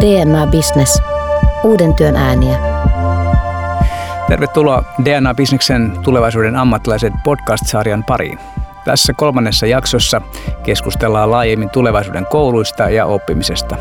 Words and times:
DNA 0.00 0.46
Business. 0.46 1.02
Uuden 1.64 1.94
työn 1.94 2.16
ääniä. 2.16 2.58
Tervetuloa 4.28 4.84
DNA 5.04 5.34
Businessen 5.34 5.92
tulevaisuuden 6.02 6.56
ammattilaiset 6.56 7.12
podcast-sarjan 7.24 8.04
pariin. 8.04 8.38
Tässä 8.84 9.12
kolmannessa 9.12 9.66
jaksossa 9.66 10.20
keskustellaan 10.62 11.30
laajemmin 11.30 11.70
tulevaisuuden 11.70 12.26
kouluista 12.26 12.90
ja 12.90 13.06
oppimisesta. 13.06 13.76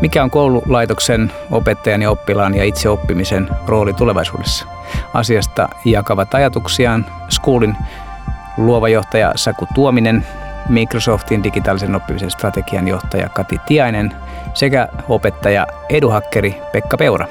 Mikä 0.00 0.22
on 0.22 0.30
koululaitoksen, 0.30 1.32
opettajan 1.50 2.02
ja 2.02 2.10
oppilaan 2.10 2.54
ja 2.54 2.64
itse 2.64 2.88
oppimisen 2.88 3.48
rooli 3.66 3.92
tulevaisuudessa? 3.92 4.66
Asiasta 5.14 5.68
jakavat 5.84 6.34
ajatuksiaan 6.34 7.06
Schoolin 7.30 7.76
luova 8.56 8.88
johtaja 8.88 9.32
Saku 9.36 9.66
Tuominen, 9.74 10.26
Microsoftin 10.68 11.42
digitaalisen 11.42 11.94
oppimisen 11.94 12.30
strategian 12.30 12.88
johtaja 12.88 13.28
Kati 13.28 13.58
Tiainen 13.66 14.12
sekä 14.54 14.88
opettaja 15.08 15.66
eduhakkeri 15.90 16.54
Pekka 16.72 16.96
Peura. 16.96 17.26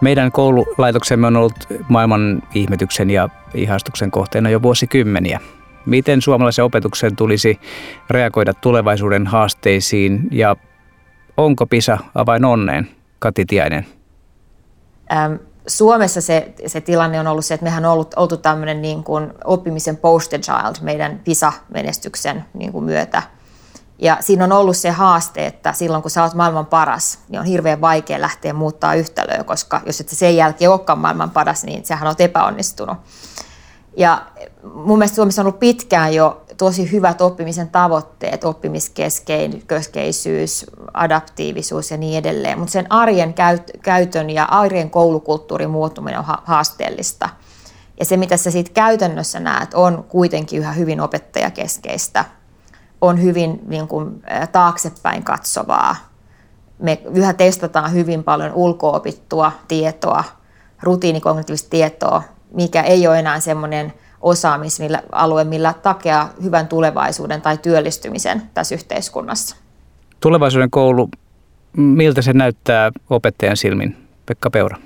Meidän 0.00 0.32
koululaitoksemme 0.32 1.26
on 1.26 1.36
ollut 1.36 1.54
maailman 1.88 2.42
ihmetyksen 2.54 3.10
ja 3.10 3.28
ihastuksen 3.54 4.10
kohteena 4.10 4.50
jo 4.50 4.62
vuosikymmeniä. 4.62 5.40
Miten 5.86 6.22
suomalaisen 6.22 6.64
opetuksen 6.64 7.16
tulisi 7.16 7.60
reagoida 8.10 8.54
tulevaisuuden 8.54 9.26
haasteisiin 9.26 10.28
ja 10.30 10.56
onko 11.36 11.66
PISA 11.66 11.98
avain 12.14 12.44
onneen? 12.44 12.88
Kati 13.18 13.44
Tiainen. 13.44 13.86
Ähm, 15.12 15.32
Suomessa 15.66 16.20
se, 16.20 16.54
se 16.66 16.80
tilanne 16.80 17.20
on 17.20 17.26
ollut 17.26 17.44
se, 17.44 17.54
että 17.54 17.64
mehän 17.64 17.84
on 17.84 17.92
ollut, 17.92 18.14
oltu 18.16 18.36
tämmöinen 18.36 18.82
niin 18.82 19.04
kuin 19.04 19.32
oppimisen 19.44 19.96
poster 19.96 20.40
child 20.40 20.74
meidän 20.80 21.20
PISA-menestyksen 21.24 22.44
niin 22.54 22.72
kuin 22.72 22.84
myötä. 22.84 23.22
Ja 23.98 24.16
siinä 24.20 24.44
on 24.44 24.52
ollut 24.52 24.76
se 24.76 24.90
haaste, 24.90 25.46
että 25.46 25.72
silloin 25.72 26.02
kun 26.02 26.10
sä 26.10 26.22
oot 26.22 26.34
maailman 26.34 26.66
paras, 26.66 27.18
niin 27.28 27.40
on 27.40 27.46
hirveän 27.46 27.80
vaikea 27.80 28.20
lähteä 28.20 28.52
muuttaa 28.52 28.94
yhtälöä, 28.94 29.44
koska 29.44 29.80
jos 29.86 30.00
et 30.00 30.08
sen 30.08 30.36
jälkeen 30.36 30.70
olekaan 30.70 30.98
maailman 30.98 31.30
paras, 31.30 31.64
niin 31.64 31.86
sehän 31.86 32.08
on 32.08 32.14
epäonnistunut. 32.18 32.98
Ja 33.96 34.26
mun 34.74 34.98
mielestä 34.98 35.16
Suomessa 35.16 35.42
on 35.42 35.46
ollut 35.46 35.60
pitkään 35.60 36.14
jo 36.14 36.42
tosi 36.60 36.92
hyvät 36.92 37.20
oppimisen 37.20 37.68
tavoitteet, 37.68 38.44
oppimiskeskeisyys, 38.44 40.66
adaptiivisuus 40.94 41.90
ja 41.90 41.96
niin 41.96 42.18
edelleen, 42.18 42.58
mutta 42.58 42.72
sen 42.72 42.92
arjen 42.92 43.34
käytön 43.82 44.30
ja 44.30 44.44
arjen 44.44 44.90
koulukulttuurin 44.90 45.70
muuttuminen 45.70 46.18
on 46.18 46.24
haasteellista. 46.44 47.28
Ja 47.98 48.04
se, 48.04 48.16
mitä 48.16 48.36
sä 48.36 48.50
siitä 48.50 48.70
käytännössä 48.74 49.40
näet, 49.40 49.74
on 49.74 50.04
kuitenkin 50.08 50.58
yhä 50.58 50.72
hyvin 50.72 51.00
opettajakeskeistä, 51.00 52.24
on 53.00 53.22
hyvin 53.22 53.60
niin 53.66 53.88
kuin, 53.88 54.22
taaksepäin 54.52 55.24
katsovaa. 55.24 55.96
Me 56.78 57.02
yhä 57.14 57.32
testataan 57.32 57.92
hyvin 57.92 58.24
paljon 58.24 58.52
ulkoopittua 58.54 59.52
tietoa, 59.68 60.24
rutiinikognitiivista 60.82 61.70
tietoa, 61.70 62.22
mikä 62.54 62.82
ei 62.82 63.06
ole 63.06 63.18
enää 63.18 63.40
semmoinen 63.40 63.92
osaamisalue, 64.20 65.44
millä 65.44 65.74
takea 65.82 66.28
hyvän 66.42 66.68
tulevaisuuden 66.68 67.42
tai 67.42 67.58
työllistymisen 67.58 68.42
tässä 68.54 68.74
yhteiskunnassa. 68.74 69.56
Tulevaisuuden 70.20 70.70
koulu, 70.70 71.08
miltä 71.76 72.22
se 72.22 72.32
näyttää 72.32 72.90
opettajan 73.10 73.56
silmin? 73.56 73.96
Pekka 74.26 74.50
Peura. 74.50 74.76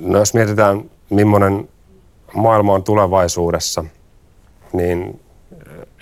No 0.00 0.18
jos 0.18 0.34
mietitään, 0.34 0.90
millainen 1.10 1.68
maailma 2.34 2.74
on 2.74 2.84
tulevaisuudessa, 2.84 3.84
niin 4.72 5.20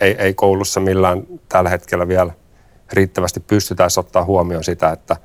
ei, 0.01 0.17
ei 0.19 0.35
koulussa 0.35 0.81
millään 0.81 1.23
tällä 1.49 1.71
hetkellä 1.71 2.09
vielä 2.09 2.33
riittävästi 2.93 3.41
pystytään 3.41 3.91
ottaa 3.99 4.25
huomioon 4.25 4.65
sitä, 4.65 4.91
että, 4.91 5.17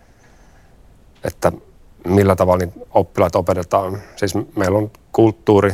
että 1.24 1.52
millä 2.08 2.36
tavalla 2.36 2.66
niin 2.66 2.74
oppilaat 2.94 3.36
opetetaan. 3.36 3.98
Siis 4.16 4.34
meillä 4.56 4.78
on 4.78 4.92
kulttuuri, 5.12 5.72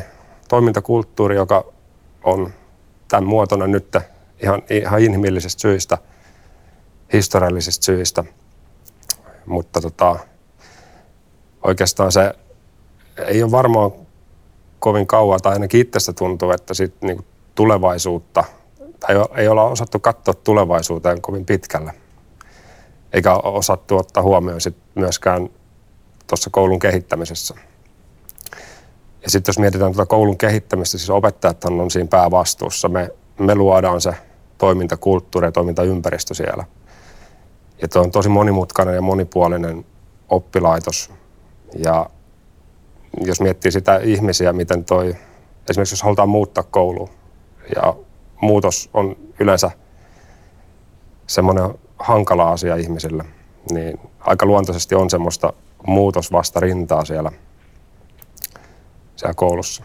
toimintakulttuuri, 0.49 1.35
joka 1.35 1.65
on 2.23 2.53
tämän 3.07 3.25
muotona 3.25 3.67
nyt 3.67 3.97
ihan, 4.43 4.63
ihan 4.69 5.01
inhimillisistä 5.01 5.61
syistä, 5.61 5.97
historiallisista 7.13 7.85
syistä. 7.85 8.23
Mutta 9.45 9.81
tota, 9.81 10.15
oikeastaan 11.63 12.11
se 12.11 12.33
ei 13.17 13.43
ole 13.43 13.51
varmaan 13.51 13.91
kovin 14.79 15.07
kauan, 15.07 15.39
tai 15.41 15.53
ainakin 15.53 15.81
itsestä 15.81 16.13
tuntuu, 16.13 16.51
että 16.51 16.73
sit 16.73 16.93
niinku 17.01 17.25
tulevaisuutta, 17.55 18.43
tai 18.99 19.15
ei 19.35 19.47
olla 19.47 19.63
osattu 19.63 19.99
katsoa 19.99 20.33
tulevaisuuteen 20.33 21.21
kovin 21.21 21.45
pitkälle. 21.45 21.93
Eikä 23.13 23.33
osattu 23.33 23.97
ottaa 23.97 24.23
huomioon 24.23 24.61
sit 24.61 24.77
myöskään 24.95 25.49
tuossa 26.27 26.49
koulun 26.49 26.79
kehittämisessä. 26.79 27.55
Ja 29.25 29.31
sitten 29.31 29.49
jos 29.51 29.59
mietitään 29.59 29.93
tuota 29.93 30.09
koulun 30.09 30.37
kehittämistä, 30.37 30.97
siis 30.97 31.09
opettajat 31.09 31.65
on 31.65 31.91
siinä 31.91 32.07
päävastuussa. 32.07 32.89
Me, 32.89 33.09
me 33.39 33.55
luodaan 33.55 34.01
se 34.01 34.13
toimintakulttuuri 34.57 35.47
ja 35.47 35.51
toimintaympäristö 35.51 36.33
siellä. 36.33 36.65
Ja 37.81 37.87
tuo 37.87 38.01
on 38.01 38.11
tosi 38.11 38.29
monimutkainen 38.29 38.95
ja 38.95 39.01
monipuolinen 39.01 39.85
oppilaitos. 40.29 41.11
Ja 41.75 42.09
jos 43.21 43.41
miettii 43.41 43.71
sitä 43.71 43.97
ihmisiä, 43.97 44.53
miten 44.53 44.85
toi, 44.85 45.15
esimerkiksi 45.69 45.93
jos 45.93 46.03
halutaan 46.03 46.29
muuttaa 46.29 46.63
kouluun, 46.63 47.09
ja 47.75 47.95
muutos 48.41 48.89
on 48.93 49.15
yleensä 49.39 49.71
semmoinen 51.27 51.69
hankala 51.99 52.51
asia 52.51 52.75
ihmisille, 52.75 53.23
niin 53.71 53.99
aika 54.19 54.45
luontaisesti 54.45 54.95
on 54.95 55.09
semmoista 55.09 55.53
muutosvasta 55.87 56.59
rintaa 56.59 57.05
siellä, 57.05 57.31
siellä 59.15 59.33
koulussa. 59.33 59.83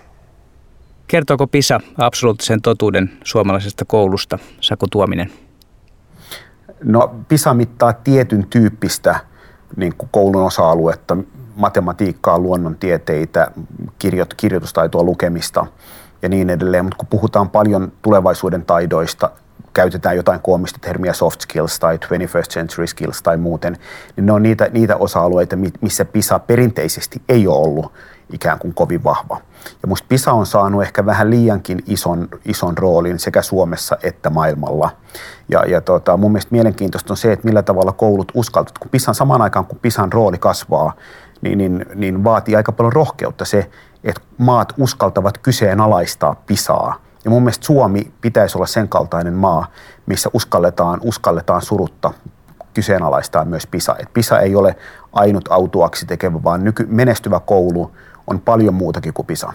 Kertooko 1.07 1.47
PISA 1.47 1.81
absoluuttisen 1.99 2.63
totuuden 2.63 3.11
suomalaisesta 3.25 3.85
koulusta, 3.85 4.39
Saku 4.61 4.87
Tuominen? 4.91 5.33
No 6.85 7.15
PISA 7.29 7.55
mittaa 7.55 7.93
tietyn 7.93 8.47
tyyppistä 8.51 9.21
niin 9.77 9.97
kuin 9.97 10.09
koulun 10.13 10.43
osa-aluetta, 10.43 11.17
matematiikkaa, 11.57 12.39
luonnontieteitä, 12.39 13.51
kirjoit, 13.99 14.35
kirjoitustaitoa, 14.35 15.03
lukemista 15.03 15.67
ja 16.23 16.29
niin 16.29 16.51
edelleen. 16.51 16.85
Mutta 16.85 16.97
kun 16.97 17.09
puhutaan 17.09 17.51
paljon 17.51 17.93
tulevaisuuden 18.03 18.65
taidoista, 18.65 19.31
käytetään 19.75 20.17
jotain 20.17 20.41
koomista 20.41 20.79
termiä 20.83 21.13
soft 21.13 21.41
skills 21.41 21.79
tai 21.79 21.97
21st 21.97 22.49
century 22.51 22.87
skills 22.87 23.23
tai 23.23 23.37
muuten, 23.37 23.77
niin 24.17 24.27
ne 24.27 24.33
on 24.33 24.43
niitä, 24.43 24.69
niitä 24.73 24.97
osa-alueita, 24.97 25.57
missä 25.81 26.05
PISA 26.05 26.39
perinteisesti 26.39 27.23
ei 27.29 27.47
ole 27.47 27.59
ollut 27.59 27.93
ikään 28.33 28.59
kuin 28.59 28.75
kovin 28.75 29.05
vahva. 29.05 29.41
Ja 29.83 29.89
musta 29.89 30.07
PISA 30.09 30.33
on 30.33 30.47
saanut 30.47 30.83
ehkä 30.83 31.07
vähän 31.07 31.31
liiankin 31.31 31.83
ison, 31.87 32.29
ison 32.45 32.79
roolin 32.79 33.19
sekä 33.19 33.43
Suomessa 33.43 33.97
että 34.03 34.31
maailmalla. 34.31 34.91
Ja, 35.49 35.65
ja 35.65 35.81
tota, 35.81 36.17
mun 36.17 36.33
mielestä 36.33 36.53
mielenkiintoista 36.53 37.13
on 37.13 37.17
se, 37.17 37.33
että 37.33 37.47
millä 37.47 37.63
tavalla 37.63 37.93
koulut 37.93 38.33
uskaltavat, 38.35 38.79
kun 38.79 38.91
PISAn 38.91 39.15
samaan 39.15 39.43
aikaan 39.43 39.67
kun 39.67 39.79
PISAn 39.79 40.13
rooli 40.13 40.39
kasvaa, 40.39 40.93
niin, 41.41 41.59
niin, 41.59 41.87
niin 41.95 42.25
vaatii 42.25 42.57
aika 42.57 42.73
paljon 42.73 42.93
rohkeutta 42.93 43.45
se, 43.45 43.71
että 44.05 44.21
maat 44.39 44.73
uskaltavat 44.79 45.39
kyseenalaistaa 45.39 46.35
PISAa– 46.35 46.95
ja 47.25 47.31
mun 47.31 47.43
mielestä 47.43 47.67
Suomi 47.67 48.13
pitäisi 48.21 48.59
olla 48.59 48.67
sen 48.67 48.89
kaltainen 48.89 49.35
maa, 49.35 49.67
missä 50.07 50.31
uskalletaan, 50.33 51.01
uskalletaan 51.03 51.63
surutta 51.63 52.13
kyseenalaistaa 52.75 53.45
myös 53.45 53.67
PISA. 53.67 53.97
Et 53.99 54.13
PISA 54.13 54.41
ei 54.41 54.55
ole 54.55 54.77
ainut 55.13 55.49
autuaksi 55.51 56.07
tekevä, 56.07 56.43
vaan 56.43 56.65
nyky, 56.65 56.87
menestyvä 56.89 57.41
koulu 57.41 57.93
on 58.27 58.41
paljon 58.41 58.75
muutakin 58.75 59.13
kuin 59.13 59.27
PISA. 59.27 59.53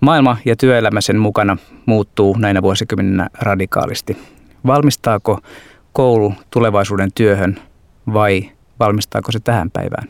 Maailma 0.00 0.36
ja 0.44 0.56
työelämä 0.56 1.00
sen 1.00 1.18
mukana 1.18 1.56
muuttuu 1.86 2.36
näinä 2.38 2.62
vuosikymmeninä 2.62 3.28
radikaalisti. 3.40 4.18
Valmistaako 4.66 5.38
koulu 5.92 6.34
tulevaisuuden 6.50 7.10
työhön 7.14 7.58
vai 8.12 8.50
valmistaako 8.80 9.32
se 9.32 9.40
tähän 9.40 9.70
päivään? 9.70 10.08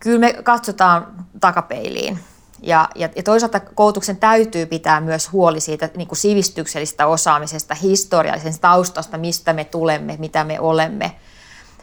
Kyllä 0.00 0.18
me 0.18 0.32
katsotaan 0.42 1.06
takapeiliin 1.40 2.18
ja, 2.62 2.88
ja, 2.94 3.08
ja 3.16 3.22
toisaalta 3.22 3.60
koulutuksen 3.60 4.16
täytyy 4.16 4.66
pitää 4.66 5.00
myös 5.00 5.32
huoli 5.32 5.60
siitä 5.60 5.90
niin 5.96 6.08
kuin 6.08 6.18
sivistyksellisestä 6.18 7.06
osaamisesta, 7.06 7.74
historiallisesta 7.74 8.60
taustasta, 8.60 9.18
mistä 9.18 9.52
me 9.52 9.64
tulemme, 9.64 10.16
mitä 10.18 10.44
me 10.44 10.60
olemme. 10.60 11.14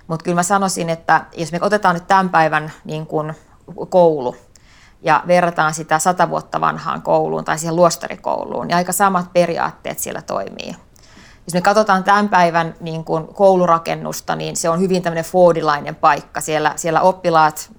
Mutta 0.08 0.24
kyllä 0.24 0.36
mä 0.36 0.44
sanoisin, 0.44 0.90
että 0.90 1.26
jos 1.38 1.52
me 1.52 1.60
otetaan 1.62 1.96
nyt 1.96 2.08
tämän 2.08 2.30
päivän 2.30 2.72
niin 2.86 3.06
kuin 3.06 3.34
koulu 3.90 4.36
ja 5.02 5.24
verrataan 5.28 5.74
sitä 5.74 6.00
sata 6.00 6.30
vuotta 6.30 6.62
vanhaan 6.62 7.02
kouluun 7.02 7.46
tai 7.46 7.58
siihen 7.58 7.76
luostarikouluun, 7.76 8.68
niin 8.68 8.76
aika 8.76 8.92
samat 8.92 9.34
periaatteet 9.34 10.00
siellä 10.00 10.22
toimii. 10.22 10.76
Jos 11.48 11.54
me 11.54 11.62
katsotaan 11.62 12.04
tämän 12.04 12.30
päivän 12.30 12.76
niin 12.80 13.04
kuin 13.04 13.28
koulurakennusta, 13.28 14.36
niin 14.36 14.56
se 14.56 14.70
on 14.70 14.80
hyvin 14.80 15.04
tämmöinen 15.04 15.26
Fordilainen 15.26 15.96
paikka. 15.96 16.42
Siellä, 16.42 16.74
siellä 16.76 17.02
oppilaat, 17.02 17.70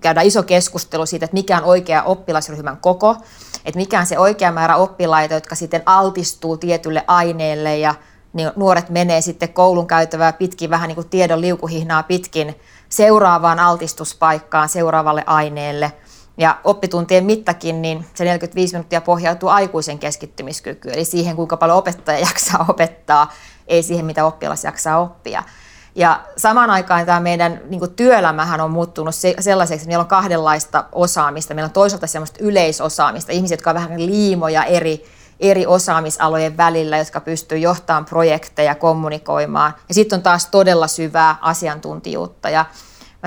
käydään 0.00 0.26
iso 0.26 0.42
keskustelu 0.42 1.06
siitä, 1.06 1.24
että 1.24 1.34
mikä 1.34 1.58
on 1.58 1.64
oikea 1.64 2.02
oppilasryhmän 2.02 2.76
koko, 2.76 3.16
että 3.64 3.78
mikä 3.78 4.00
on 4.00 4.06
se 4.06 4.18
oikea 4.18 4.52
määrä 4.52 4.76
oppilaita, 4.76 5.34
jotka 5.34 5.54
sitten 5.54 5.82
altistuu 5.86 6.56
tietylle 6.56 7.04
aineelle 7.06 7.78
ja 7.78 7.94
niin 8.32 8.50
nuoret 8.56 8.90
menee 8.90 9.20
sitten 9.20 9.52
koulun 9.52 9.86
käytävää 9.86 10.32
pitkin, 10.32 10.70
vähän 10.70 10.88
niin 10.88 10.94
kuin 10.94 11.08
tiedon 11.08 11.40
liukuhihnaa 11.40 12.02
pitkin 12.02 12.54
seuraavaan 12.88 13.58
altistuspaikkaan, 13.58 14.68
seuraavalle 14.68 15.24
aineelle. 15.26 15.92
Ja 16.38 16.58
oppituntien 16.64 17.24
mittakin, 17.24 17.82
niin 17.82 18.06
se 18.14 18.24
45 18.24 18.74
minuuttia 18.74 19.00
pohjautuu 19.00 19.48
aikuisen 19.48 19.98
keskittymiskykyyn, 19.98 20.94
eli 20.94 21.04
siihen, 21.04 21.36
kuinka 21.36 21.56
paljon 21.56 21.78
opettaja 21.78 22.18
jaksaa 22.28 22.64
opettaa, 22.68 23.32
ei 23.68 23.82
siihen, 23.82 24.06
mitä 24.06 24.24
oppilas 24.24 24.64
jaksaa 24.64 25.00
oppia. 25.00 25.42
Ja 25.96 26.20
samaan 26.36 26.70
aikaan 26.70 27.06
tämä 27.06 27.20
meidän 27.20 27.60
niin 27.68 27.90
työelämähän 27.96 28.60
on 28.60 28.70
muuttunut 28.70 29.14
sellaiseksi, 29.40 29.82
että 29.82 29.88
meillä 29.88 30.02
on 30.02 30.08
kahdenlaista 30.08 30.84
osaamista. 30.92 31.54
Meillä 31.54 31.66
on 31.66 31.72
toisaalta 31.72 32.06
sellaista 32.06 32.38
yleisosaamista, 32.40 33.32
ihmisiä, 33.32 33.54
jotka 33.54 33.70
on 33.70 33.74
vähän 33.74 34.06
liimoja 34.06 34.64
eri, 34.64 35.04
eri 35.40 35.66
osaamisalojen 35.66 36.56
välillä, 36.56 36.98
jotka 36.98 37.20
pystyy 37.20 37.58
johtamaan 37.58 38.04
projekteja, 38.04 38.74
kommunikoimaan. 38.74 39.74
Ja 39.88 39.94
sitten 39.94 40.16
on 40.16 40.22
taas 40.22 40.46
todella 40.46 40.88
syvää 40.88 41.36
asiantuntijuutta. 41.40 42.50
Ja 42.50 42.64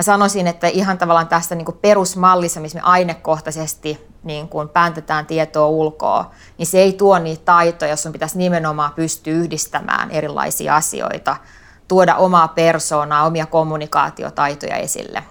mä 0.00 0.02
sanoisin, 0.02 0.46
että 0.46 0.68
ihan 0.68 0.98
tavallaan 0.98 1.28
tästä 1.28 1.54
niin 1.54 1.64
kuin 1.64 1.78
perusmallissa, 1.82 2.60
missä 2.60 2.78
me 2.78 2.82
ainekohtaisesti 2.84 4.08
niin 4.22 4.48
kuin 4.48 4.68
pääntetään 4.68 5.26
tietoa 5.26 5.66
ulkoa, 5.66 6.30
niin 6.58 6.66
se 6.66 6.78
ei 6.78 6.92
tuo 6.92 7.18
niitä 7.18 7.44
taitoja, 7.44 7.90
jos 7.90 8.06
on 8.06 8.12
pitäisi 8.12 8.38
nimenomaan 8.38 8.92
pystyä 8.92 9.32
yhdistämään 9.32 10.10
erilaisia 10.10 10.76
asioita– 10.76 11.36
tuoda 11.90 12.16
omaa 12.16 12.48
persoonaa, 12.48 13.26
omia 13.26 13.46
kommunikaatiotaitoja 13.46 14.76
esille. 14.76 15.22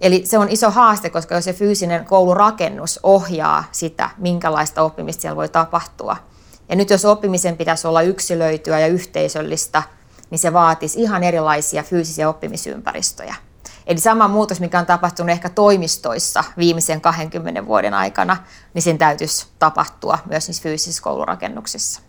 Eli 0.00 0.22
se 0.26 0.38
on 0.38 0.48
iso 0.48 0.70
haaste, 0.70 1.10
koska 1.10 1.34
jos 1.34 1.44
se 1.44 1.52
fyysinen 1.52 2.04
koulurakennus 2.04 3.00
ohjaa 3.02 3.64
sitä, 3.72 4.10
minkälaista 4.18 4.82
oppimista 4.82 5.20
siellä 5.20 5.36
voi 5.36 5.48
tapahtua. 5.48 6.16
Ja 6.68 6.76
nyt 6.76 6.90
jos 6.90 7.04
oppimisen 7.04 7.56
pitäisi 7.56 7.86
olla 7.86 8.02
yksilöityä 8.02 8.78
ja 8.78 8.86
yhteisöllistä, 8.86 9.82
niin 10.30 10.38
se 10.38 10.52
vaatisi 10.52 11.02
ihan 11.02 11.22
erilaisia 11.22 11.82
fyysisiä 11.82 12.28
oppimisympäristöjä. 12.28 13.34
Eli 13.86 13.98
sama 13.98 14.28
muutos, 14.28 14.60
mikä 14.60 14.78
on 14.78 14.86
tapahtunut 14.86 15.30
ehkä 15.30 15.48
toimistoissa 15.48 16.44
viimeisen 16.56 17.00
20 17.00 17.66
vuoden 17.66 17.94
aikana, 17.94 18.36
niin 18.74 18.82
sen 18.82 18.98
täytyisi 18.98 19.46
tapahtua 19.58 20.18
myös 20.26 20.48
niissä 20.48 20.62
fyysisissä 20.62 21.02
koulurakennuksissa 21.02 22.00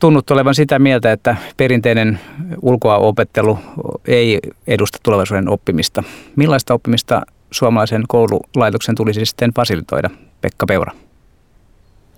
tunnut 0.00 0.30
olevan 0.30 0.54
sitä 0.54 0.78
mieltä, 0.78 1.12
että 1.12 1.36
perinteinen 1.56 2.20
ulkoa 2.62 2.96
opettelu 2.96 3.58
ei 4.06 4.38
edusta 4.66 4.98
tulevaisuuden 5.02 5.48
oppimista. 5.48 6.02
Millaista 6.36 6.74
oppimista 6.74 7.22
suomalaisen 7.50 8.04
koululaitoksen 8.08 8.94
tulisi 8.94 9.26
sitten 9.26 9.54
fasilitoida, 9.54 10.10
Pekka 10.40 10.66
Peura? 10.66 10.92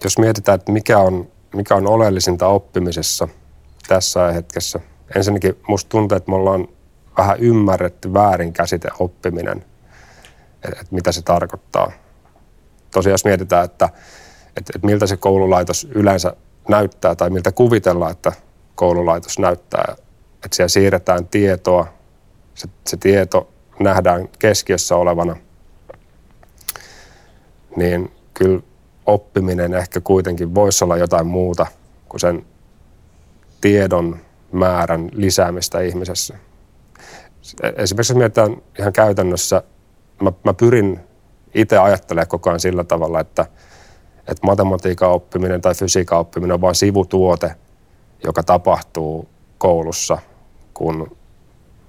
Jos 0.05 0.19
mietitään, 0.19 0.55
että 0.55 0.73
mikä 0.73 0.99
on, 0.99 1.29
mikä 1.55 1.75
on 1.75 1.87
oleellisinta 1.87 2.47
oppimisessa 2.47 3.29
tässä 3.89 4.33
hetkessä. 4.33 4.81
Ensinnäkin 5.17 5.57
musta 5.69 5.89
tuntuu, 5.89 6.17
että 6.17 6.31
me 6.31 6.37
ollaan 6.37 6.69
vähän 7.19 7.39
ymmärretty 7.41 8.15
väärin 8.15 8.53
käsite 8.53 8.89
oppiminen, 8.99 9.65
että, 10.65 10.81
että 10.81 10.95
mitä 10.95 11.13
se 11.13 11.23
tarkoittaa. 11.23 11.93
Tosiaan 12.91 13.13
jos 13.13 13.25
mietitään, 13.25 13.65
että, 13.65 13.85
että, 14.57 14.73
että 14.75 14.87
miltä 14.87 15.07
se 15.07 15.17
koululaitos 15.17 15.89
yleensä 15.95 16.37
näyttää 16.69 17.15
tai 17.15 17.31
miltä 17.31 17.53
kuvitellaan, 17.53 18.13
että 18.13 18.33
koululaitos 18.75 19.39
näyttää. 19.39 19.97
Että 20.45 20.57
siellä 20.57 20.69
siirretään 20.69 21.29
tietoa, 21.29 21.87
se, 22.55 22.69
se 22.87 22.97
tieto 22.97 23.53
nähdään 23.81 24.29
keskiössä 24.39 24.97
olevana, 24.97 25.37
niin 27.77 28.13
kyllä 28.35 28.63
oppiminen 29.07 29.75
ehkä 29.75 30.01
kuitenkin 30.01 30.55
voisi 30.55 30.85
olla 30.85 30.97
jotain 30.97 31.27
muuta 31.27 31.67
kuin 32.09 32.21
sen 32.21 32.47
tiedon 33.61 34.21
määrän 34.53 35.09
lisäämistä 35.13 35.81
ihmisessä. 35.81 36.35
Esimerkiksi 37.77 38.13
jos 38.13 38.19
mietitään 38.19 38.57
ihan 38.79 38.93
käytännössä, 38.93 39.63
mä, 40.21 40.33
mä 40.45 40.55
pyrin 40.55 41.01
itse 41.55 41.79
ajattelemaan 41.79 42.29
koko 42.29 42.51
ajan 42.51 42.61
sillä 42.61 42.85
tavalla, 42.85 43.21
että– 43.21 43.47
että 44.29 44.47
matematiikan 44.47 45.11
oppiminen 45.11 45.61
tai 45.61 45.75
fysiikan 45.75 46.19
oppiminen 46.19 46.55
on 46.55 46.61
vain 46.61 46.75
sivutuote, 46.75 47.55
joka 48.25 48.43
tapahtuu 48.43 49.29
koulussa, 49.59 50.19
kun 50.75 51.17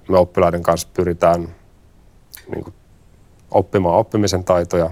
me 0.08 0.18
oppilaiden 0.18 0.62
kanssa 0.62 0.88
pyritään 0.94 1.54
niin 2.48 2.64
kuin, 2.64 2.74
oppimaan 3.50 3.96
oppimisen 3.96 4.44
taitoja, 4.44 4.90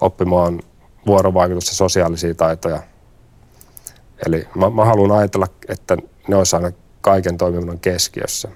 oppimaan 0.00 0.60
vuorovaikutus- 1.06 1.68
ja 1.68 1.74
sosiaalisia 1.74 2.34
taitoja. 2.34 2.82
Eli 4.26 4.48
mä, 4.54 4.70
mä 4.70 4.84
haluan 4.84 5.18
ajatella, 5.18 5.46
että 5.68 5.96
ne 6.28 6.36
olisi 6.36 6.56
aina 6.56 6.72
kaiken 7.00 7.38
toiminnan 7.38 7.78
keskiössä. 7.78 8.48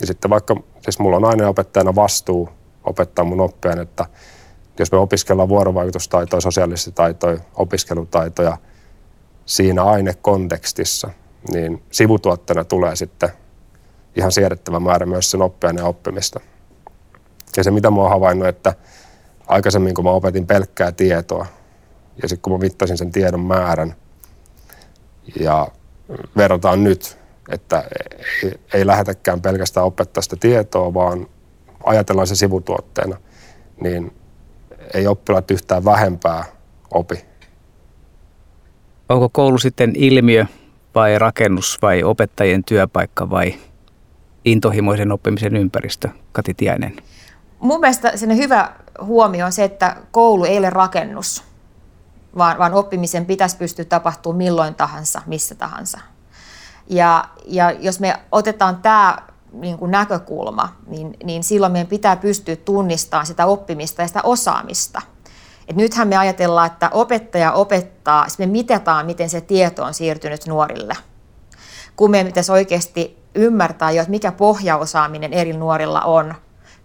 Ja 0.00 0.06
sitten 0.06 0.30
vaikka, 0.30 0.56
siis 0.80 0.98
mulla 0.98 1.16
on 1.16 1.24
aina 1.24 1.48
opettajana 1.48 1.94
vastuu 1.94 2.48
opettaa 2.84 3.24
mun 3.24 3.40
oppijan, 3.40 3.80
että 3.80 4.06
jos 4.78 4.92
me 4.92 4.98
opiskellaan 4.98 5.48
vuorovaikutustaitoja, 5.48 6.40
sosiaalisia 6.40 6.92
taitoja, 6.92 7.38
opiskelutaitoja 7.54 8.56
siinä 9.46 9.84
ainekontekstissa, 9.84 11.10
niin 11.52 11.82
sivutuotteena 11.90 12.64
tulee 12.64 12.96
sitten 12.96 13.28
ihan 14.16 14.32
siedettävä 14.32 14.80
määrä 14.80 15.06
myös 15.06 15.30
sen 15.30 15.42
oppijan 15.42 15.76
ja 15.76 15.84
oppimista. 15.84 16.40
Ja 17.56 17.64
se, 17.64 17.70
mitä 17.70 17.90
mä 17.90 18.00
oon 18.00 18.10
havainnut, 18.10 18.48
että 18.48 18.74
aikaisemmin 19.46 19.94
kun 19.94 20.04
mä 20.04 20.10
opetin 20.10 20.46
pelkkää 20.46 20.92
tietoa, 20.92 21.46
ja 22.22 22.28
sitten 22.28 22.42
kun 22.42 22.52
mä 22.52 22.58
mittasin 22.58 22.98
sen 22.98 23.12
tiedon 23.12 23.40
määrän, 23.40 23.94
ja 25.40 25.68
verrataan 26.36 26.84
nyt, 26.84 27.17
että 27.48 27.84
ei, 28.42 28.52
ei 28.74 28.86
lähdetäkään 28.86 29.40
pelkästään 29.40 29.86
opettaa 29.86 30.22
sitä 30.22 30.36
tietoa, 30.40 30.94
vaan 30.94 31.26
ajatellaan 31.84 32.26
se 32.26 32.34
sivutuotteena, 32.34 33.16
niin 33.82 34.12
ei 34.94 35.06
oppilaat 35.06 35.50
yhtään 35.50 35.84
vähempää 35.84 36.44
opi. 36.90 37.24
Onko 39.08 39.28
koulu 39.28 39.58
sitten 39.58 39.92
ilmiö 39.96 40.46
vai 40.94 41.18
rakennus 41.18 41.78
vai 41.82 42.02
opettajien 42.02 42.64
työpaikka 42.64 43.30
vai 43.30 43.54
intohimoisen 44.44 45.12
oppimisen 45.12 45.56
ympäristö, 45.56 46.08
Kati 46.32 46.54
Tiainen? 46.54 46.96
Mun 47.60 47.80
mielestä 47.80 48.16
sen 48.16 48.36
hyvä 48.36 48.72
huomio 49.02 49.46
on 49.46 49.52
se, 49.52 49.64
että 49.64 49.96
koulu 50.10 50.44
ei 50.44 50.58
ole 50.58 50.70
rakennus, 50.70 51.44
vaan, 52.38 52.58
vaan 52.58 52.74
oppimisen 52.74 53.26
pitäisi 53.26 53.56
pystyä 53.56 53.84
tapahtumaan 53.84 54.36
milloin 54.36 54.74
tahansa, 54.74 55.22
missä 55.26 55.54
tahansa. 55.54 55.98
Ja, 56.90 57.24
ja 57.46 57.70
jos 57.70 58.00
me 58.00 58.20
otetaan 58.32 58.76
tämä 58.76 59.18
niin 59.52 59.78
kuin 59.78 59.90
näkökulma, 59.90 60.76
niin, 60.86 61.16
niin 61.24 61.44
silloin 61.44 61.72
meidän 61.72 61.88
pitää 61.88 62.16
pystyä 62.16 62.56
tunnistamaan 62.56 63.26
sitä 63.26 63.46
oppimista 63.46 64.02
ja 64.02 64.08
sitä 64.08 64.20
osaamista. 64.22 65.02
Et 65.68 65.76
nythän 65.76 66.08
me 66.08 66.16
ajatellaan, 66.16 66.66
että 66.66 66.90
opettaja 66.92 67.52
opettaa, 67.52 68.26
me 68.38 68.46
mitataan, 68.46 69.06
miten 69.06 69.30
se 69.30 69.40
tieto 69.40 69.84
on 69.84 69.94
siirtynyt 69.94 70.46
nuorille. 70.46 70.96
Kun 71.96 72.10
me 72.10 72.24
pitäisi 72.24 72.52
oikeasti 72.52 73.22
ymmärtää 73.34 73.90
jo, 73.90 74.02
että 74.02 74.10
mikä 74.10 74.32
pohjaosaaminen 74.32 75.32
eri 75.32 75.52
nuorilla 75.52 76.00
on, 76.00 76.34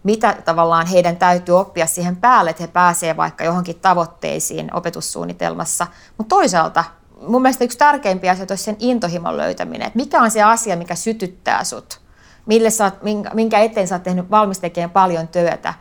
mitä 0.03 0.37
tavallaan 0.45 0.87
heidän 0.87 1.17
täytyy 1.17 1.59
oppia 1.59 1.87
siihen 1.87 2.15
päälle, 2.15 2.49
että 2.49 2.63
he 2.63 2.67
pääsevät 2.67 3.17
vaikka 3.17 3.43
johonkin 3.43 3.79
tavoitteisiin 3.79 4.75
opetussuunnitelmassa. 4.75 5.87
Mutta 6.17 6.35
toisaalta 6.35 6.83
mun 7.27 7.41
mielestä 7.41 7.63
yksi 7.63 7.77
tärkeimpiä 7.77 8.31
asioita 8.31 8.51
olisi 8.51 8.63
sen 8.63 8.77
intohimon 8.79 9.37
löytäminen, 9.37 9.87
että 9.87 9.99
mikä 9.99 10.21
on 10.21 10.31
se 10.31 10.41
asia, 10.41 10.75
mikä 10.75 10.95
sytyttää 10.95 11.63
sut 11.63 12.03
mille 12.45 12.69
sä 12.69 12.83
oot, 12.83 12.99
minkä 13.33 13.59
eteen 13.59 13.87
sä 13.87 13.95
oot 13.95 14.03
tehnyt 14.03 14.31
valmis 14.31 14.59
tekemään 14.59 14.89
paljon 14.89 15.27
työtä. 15.27 15.73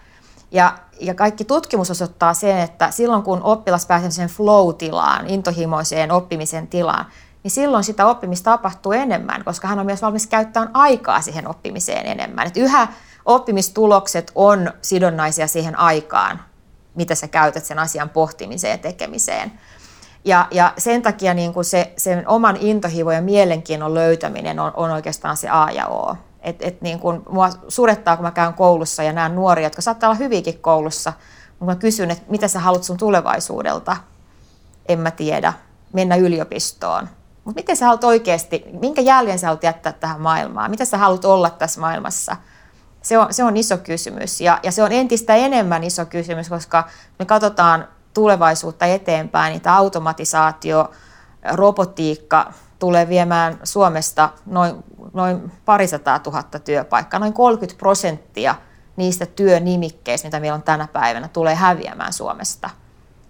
Ja, 0.50 0.78
ja 1.00 1.14
kaikki 1.14 1.44
tutkimus 1.44 1.90
osoittaa 1.90 2.34
sen, 2.34 2.58
että 2.58 2.90
silloin 2.90 3.22
kun 3.22 3.42
oppilas 3.42 3.86
pääsee 3.86 4.10
sen 4.10 4.28
flow-tilaan, 4.28 5.26
intohimoiseen 5.26 6.10
oppimisen 6.10 6.68
tilaan, 6.68 7.06
niin 7.42 7.50
silloin 7.50 7.84
sitä 7.84 8.06
oppimista 8.06 8.50
tapahtuu 8.50 8.92
enemmän, 8.92 9.44
koska 9.44 9.68
hän 9.68 9.78
on 9.78 9.86
myös 9.86 10.02
valmis 10.02 10.26
käyttämään 10.26 10.70
aikaa 10.74 11.20
siihen 11.20 11.48
oppimiseen 11.48 12.06
enemmän. 12.06 12.46
Et 12.46 12.56
yhä 12.56 12.88
oppimistulokset 13.24 14.32
on 14.34 14.72
sidonnaisia 14.82 15.46
siihen 15.46 15.78
aikaan, 15.78 16.40
mitä 16.94 17.14
sä 17.14 17.28
käytät 17.28 17.64
sen 17.64 17.78
asian 17.78 18.08
pohtimiseen 18.08 18.70
ja 18.70 18.78
tekemiseen. 18.78 19.52
Ja, 20.24 20.48
ja 20.50 20.72
sen 20.78 21.02
takia 21.02 21.34
niin 21.34 21.52
kuin 21.52 21.64
se, 21.64 21.92
sen 21.96 22.28
oman 22.28 22.56
intohivon 22.60 23.14
ja 23.14 23.22
mielenkiinnon 23.22 23.94
löytäminen 23.94 24.60
on, 24.60 24.72
on 24.76 24.90
oikeastaan 24.90 25.36
se 25.36 25.48
A 25.48 25.68
ja 25.70 25.88
O. 25.88 26.16
Et, 26.40 26.56
et 26.60 26.80
niin 26.80 26.98
kun, 26.98 27.22
mua 27.30 27.50
surettaa, 27.68 28.16
kun 28.16 28.24
mä 28.24 28.30
käyn 28.30 28.54
koulussa 28.54 29.02
ja 29.02 29.12
näen 29.12 29.34
nuoria, 29.34 29.66
jotka 29.66 29.82
saattaa 29.82 30.10
olla 30.10 30.18
hyvinkin 30.18 30.58
koulussa, 30.58 31.12
mutta 31.48 31.64
mä 31.64 31.76
kysyn, 31.76 32.10
että 32.10 32.24
mitä 32.28 32.48
sä 32.48 32.60
haluat 32.60 32.84
sun 32.84 32.96
tulevaisuudelta? 32.96 33.96
En 34.88 34.98
mä 34.98 35.10
tiedä. 35.10 35.52
Mennä 35.92 36.16
yliopistoon. 36.16 37.08
Mutta 37.44 37.60
miten 37.60 37.76
sä 37.76 37.84
haluat 37.84 38.04
oikeasti, 38.04 38.64
minkä 38.80 39.00
jäljen 39.00 39.38
sä 39.38 39.46
haluat 39.46 39.62
jättää 39.62 39.92
tähän 39.92 40.20
maailmaan? 40.20 40.70
Mitä 40.70 40.84
sä 40.84 40.98
haluat 40.98 41.24
olla 41.24 41.50
tässä 41.50 41.80
maailmassa? 41.80 42.36
Se 43.02 43.18
on, 43.18 43.34
se 43.34 43.44
on 43.44 43.56
iso 43.56 43.78
kysymys 43.78 44.40
ja, 44.40 44.60
ja 44.62 44.72
se 44.72 44.82
on 44.82 44.92
entistä 44.92 45.34
enemmän 45.34 45.84
iso 45.84 46.06
kysymys, 46.06 46.48
koska 46.48 46.88
me 47.18 47.24
katsotaan 47.24 47.88
tulevaisuutta 48.14 48.86
eteenpäin, 48.86 49.50
niin 49.50 49.62
tämä 49.62 49.76
automatisaatio, 49.76 50.90
robotiikka, 51.52 52.52
tulee 52.78 53.08
viemään 53.08 53.58
Suomesta 53.64 54.30
noin, 54.46 54.74
noin 55.12 55.52
parisataa 55.64 56.18
tuhatta 56.18 56.58
työpaikkaa, 56.58 57.20
noin 57.20 57.32
30 57.32 57.78
prosenttia 57.78 58.54
niistä 58.96 59.26
työnimikkeistä, 59.26 60.28
mitä 60.28 60.40
meillä 60.40 60.54
on 60.54 60.62
tänä 60.62 60.88
päivänä, 60.92 61.28
tulee 61.28 61.54
häviämään 61.54 62.12
Suomesta. 62.12 62.70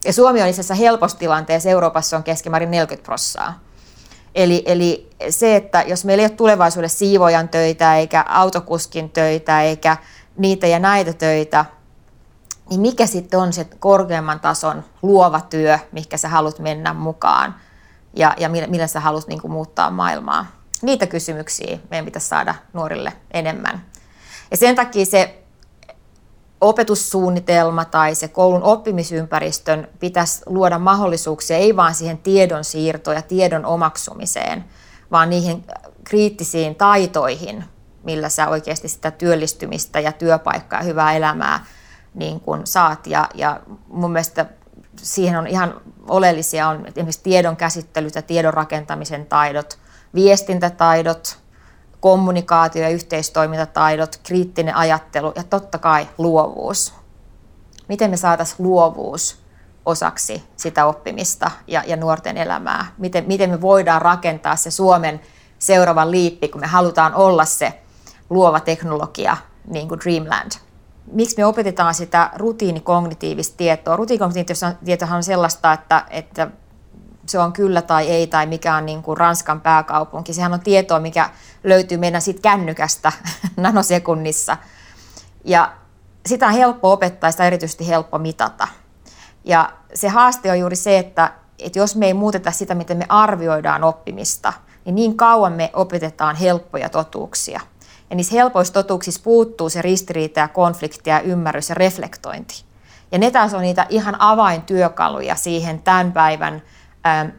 Ja 0.05 0.13
Suomi 0.13 0.43
on 0.43 0.49
itse 0.49 0.61
asiassa 0.61 0.75
helpossa 0.75 1.19
tilanteessa, 1.19 1.69
Euroopassa 1.69 2.17
on 2.17 2.23
keskimäärin 2.23 2.71
40 2.71 3.05
prosenttia. 3.05 3.53
Eli, 4.35 4.63
eli 4.67 5.11
se, 5.31 5.57
että 5.57 5.83
jos 5.83 6.05
meillä 6.05 6.21
ei 6.21 6.27
ole 6.27 6.37
tulevaisuudessa 6.37 6.99
siivojan 6.99 7.49
töitä, 7.49 7.97
eikä 7.97 8.25
autokuskin 8.29 9.11
töitä, 9.11 9.63
eikä 9.63 9.97
niitä 10.37 10.67
ja 10.67 10.79
näitä 10.79 11.13
töitä, 11.13 11.65
niin 12.73 12.81
mikä 12.81 13.07
sitten 13.07 13.41
on 13.41 13.53
se 13.53 13.65
korkeamman 13.65 14.41
tason 14.41 14.85
luova 15.03 15.41
työ, 15.41 15.79
mikä 15.93 16.17
sä 16.17 16.29
haluat 16.29 16.59
mennä 16.59 16.95
mukaan 16.95 17.55
ja, 18.17 18.35
ja 18.39 18.49
millä, 18.49 18.67
millä 18.67 18.87
sä 18.87 19.01
haluat 19.01 19.29
niin 19.29 19.41
kuin, 19.41 19.53
muuttaa 19.53 19.91
maailmaa. 19.91 20.47
Niitä 20.83 21.07
kysymyksiä 21.07 21.79
meidän 21.91 22.05
pitäisi 22.05 22.29
saada 22.29 22.55
nuorille 22.73 23.13
enemmän. 23.31 23.85
Ja 24.51 24.57
sen 24.57 24.77
takia 24.77 25.05
se 25.05 25.43
opetussuunnitelma 26.61 27.85
tai 27.85 28.15
se 28.15 28.29
koulun 28.29 28.63
oppimisympäristön 28.63 29.89
pitäisi 30.01 30.43
luoda 30.47 30.79
mahdollisuuksia 30.79 31.57
ei 31.57 31.77
vain 31.77 31.95
siihen 31.95 32.19
tiedon 32.19 32.65
siirtoon 32.65 33.17
ja 33.17 33.23
tiedon 33.23 33.65
omaksumiseen, 33.65 34.65
vaan 35.11 35.31
niihin 35.31 35.65
kriittisiin 36.05 36.75
taitoihin, 36.75 37.65
millä 38.05 38.29
sä 38.29 38.49
oikeasti 38.49 38.89
sitä 38.89 39.11
työllistymistä 39.11 40.01
ja 40.01 40.13
työpaikkaa 40.13 40.81
ja 40.81 40.85
hyvää 40.85 41.13
elämää 41.13 41.65
niin 42.15 42.41
kun 42.41 42.67
saat. 42.67 43.07
Ja, 43.07 43.29
ja 43.35 43.61
mun 43.89 44.13
mielestä 44.13 44.47
siihen 44.97 45.39
on 45.39 45.47
ihan 45.47 45.81
oleellisia 46.09 46.69
on 46.69 46.87
esimerkiksi 46.87 47.23
tiedon 47.23 47.57
käsittely 47.57 48.09
ja 48.15 48.23
tiedon 48.23 48.55
rakentamisen 48.55 49.27
taidot, 49.27 49.79
viestintätaidot, 50.15 51.39
kommunikaatio- 52.01 52.83
ja 52.83 52.89
yhteistoimintataidot, 52.89 54.21
kriittinen 54.23 54.77
ajattelu 54.77 55.33
ja 55.37 55.43
totta 55.43 55.79
kai 55.79 56.09
luovuus. 56.19 56.95
Miten 57.89 58.11
me 58.11 58.17
saataisiin 58.17 58.67
luovuus 58.67 59.43
osaksi 59.87 60.43
sitä 60.57 60.87
oppimista 60.87 61.51
ja, 61.67 61.83
ja 61.87 61.97
nuorten 61.97 62.37
elämää? 62.37 62.87
Miten, 62.99 63.25
miten 63.27 63.51
me 63.51 63.61
voidaan 63.61 64.03
rakentaa 64.03 64.57
se 64.57 64.71
Suomen 64.71 65.21
seuraava 65.59 66.11
liippi, 66.11 66.49
kun 66.49 66.61
me 66.61 66.67
halutaan 66.67 67.15
olla 67.15 67.45
se 67.45 67.83
luova 68.31 68.61
teknologia, 68.61 69.37
niin 69.65 69.89
kuin 69.89 70.01
Dreamland? 70.01 70.53
Miksi 71.13 71.37
me 71.37 71.45
opetetaan 71.47 71.95
sitä 71.95 72.31
rutiinikognitiivista 72.37 73.57
tietoa? 73.57 73.97
Rutiinikognitiivista 73.97 74.73
tietoa 74.85 75.09
on 75.09 75.23
sellaista, 75.23 75.73
että, 75.73 76.05
että 76.11 76.51
se 77.27 77.39
on 77.39 77.53
kyllä 77.53 77.83
tai 77.83 78.11
ei, 78.11 78.27
tai 78.27 78.47
mikä 78.47 78.77
on 78.77 78.87
niin 78.87 79.03
kuin 79.03 79.17
Ranskan 79.17 79.61
pääkaupunki. 79.61 80.33
Sehän 80.33 80.55
on 80.55 80.61
tietoa, 80.61 81.01
mikä 81.01 81.31
löytyy 81.65 81.99
meidän 81.99 82.23
siitä 82.23 82.41
kännykästä 82.43 83.13
nanosekunnissa. 83.57 84.57
Ja 85.45 85.73
sitä 86.27 86.47
on 86.47 86.53
helppo 86.53 86.93
opettaa 86.93 87.29
ja 87.29 87.33
sitä 87.33 87.43
on 87.43 87.47
erityisesti 87.47 87.89
helppo 87.89 88.19
mitata. 88.19 88.69
Ja 89.45 89.73
se 89.95 90.09
haaste 90.09 90.51
on 90.51 90.59
juuri 90.59 90.77
se, 90.77 90.99
että, 90.99 91.33
että 91.59 91.79
jos 91.79 91.97
me 91.97 92.07
ei 92.07 92.15
muuteta 92.15 92.51
sitä, 92.51 92.75
miten 92.75 92.97
me 92.97 93.07
arvioidaan 93.09 93.85
oppimista, 93.85 94.53
niin 94.85 94.95
niin 94.95 95.17
kauan 95.17 95.53
me 95.53 95.71
opetetaan 95.73 96.37
helppoja 96.37 96.89
totuuksia. 96.89 97.61
Ja 98.13 98.17
niissä 98.17 98.35
helpoissa 98.35 98.75
totuuksissa 98.75 99.21
puuttuu 99.25 99.69
se 99.69 99.83
ristiriita 99.83 100.41
ja 100.41 100.49
konflikti 100.49 101.11
ja 101.11 101.21
ymmärrys 101.21 101.69
ja 101.69 101.75
reflektointi. 101.75 102.65
Ja 103.13 103.19
ne 103.19 103.31
taas 103.31 103.55
on 103.55 103.63
niitä 103.63 103.87
ihan 103.89 104.17
avaintyökaluja 104.19 105.37
siihen 105.37 105.83
tämän 105.83 106.13
päivän 106.13 106.63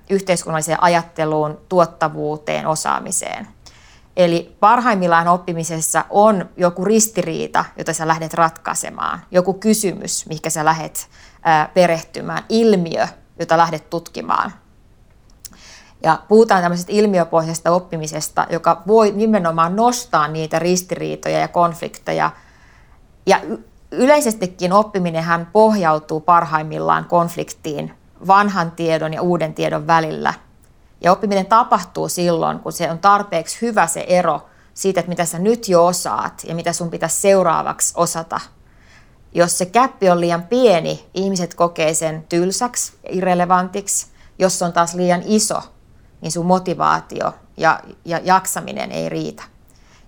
yhteiskunnalliseen 0.09 0.83
ajatteluun, 0.83 1.61
tuottavuuteen, 1.69 2.67
osaamiseen. 2.67 3.47
Eli 4.17 4.55
parhaimmillaan 4.59 5.27
oppimisessa 5.27 6.05
on 6.09 6.49
joku 6.57 6.85
ristiriita, 6.85 7.65
jota 7.77 7.93
sä 7.93 8.07
lähdet 8.07 8.33
ratkaisemaan, 8.33 9.21
joku 9.31 9.53
kysymys, 9.53 10.25
mikä 10.25 10.49
sä 10.49 10.65
lähdet 10.65 11.09
perehtymään, 11.73 12.43
ilmiö, 12.49 13.07
jota 13.39 13.57
lähdet 13.57 13.89
tutkimaan. 13.89 14.53
Ja 16.03 16.19
puhutaan 16.27 16.61
tämmöisestä 16.61 16.91
ilmiöpohjaisesta 16.91 17.71
oppimisesta, 17.71 18.47
joka 18.49 18.81
voi 18.87 19.11
nimenomaan 19.11 19.75
nostaa 19.75 20.27
niitä 20.27 20.59
ristiriitoja 20.59 21.39
ja 21.39 21.47
konflikteja. 21.47 22.31
Ja 23.25 23.41
yleisestikin 23.91 24.73
oppiminenhan 24.73 25.47
pohjautuu 25.53 26.19
parhaimmillaan 26.19 27.05
konfliktiin 27.05 27.93
vanhan 28.27 28.71
tiedon 28.71 29.13
ja 29.13 29.21
uuden 29.21 29.53
tiedon 29.53 29.87
välillä. 29.87 30.33
Ja 31.01 31.11
oppiminen 31.11 31.45
tapahtuu 31.45 32.09
silloin, 32.09 32.59
kun 32.59 32.71
se 32.71 32.91
on 32.91 32.99
tarpeeksi 32.99 33.57
hyvä 33.61 33.87
se 33.87 34.05
ero 34.07 34.41
siitä, 34.73 34.99
että 34.99 35.09
mitä 35.09 35.25
sä 35.25 35.39
nyt 35.39 35.69
jo 35.69 35.85
osaat 35.85 36.43
ja 36.47 36.55
mitä 36.55 36.73
sun 36.73 36.89
pitäisi 36.89 37.21
seuraavaksi 37.21 37.93
osata. 37.97 38.39
Jos 39.33 39.57
se 39.57 39.65
käppi 39.65 40.09
on 40.09 40.21
liian 40.21 40.43
pieni, 40.43 41.09
ihmiset 41.13 41.53
kokee 41.53 41.93
sen 41.93 42.25
tylsäksi 42.29 42.93
irrelevantiksi. 43.09 44.07
Jos 44.39 44.59
se 44.59 44.65
on 44.65 44.73
taas 44.73 44.93
liian 44.93 45.21
iso, 45.25 45.61
niin 46.23 46.31
sun 46.31 46.45
motivaatio 46.45 47.33
ja, 47.57 47.79
ja 48.05 48.19
jaksaminen 48.23 48.91
ei 48.91 49.09
riitä. 49.09 49.43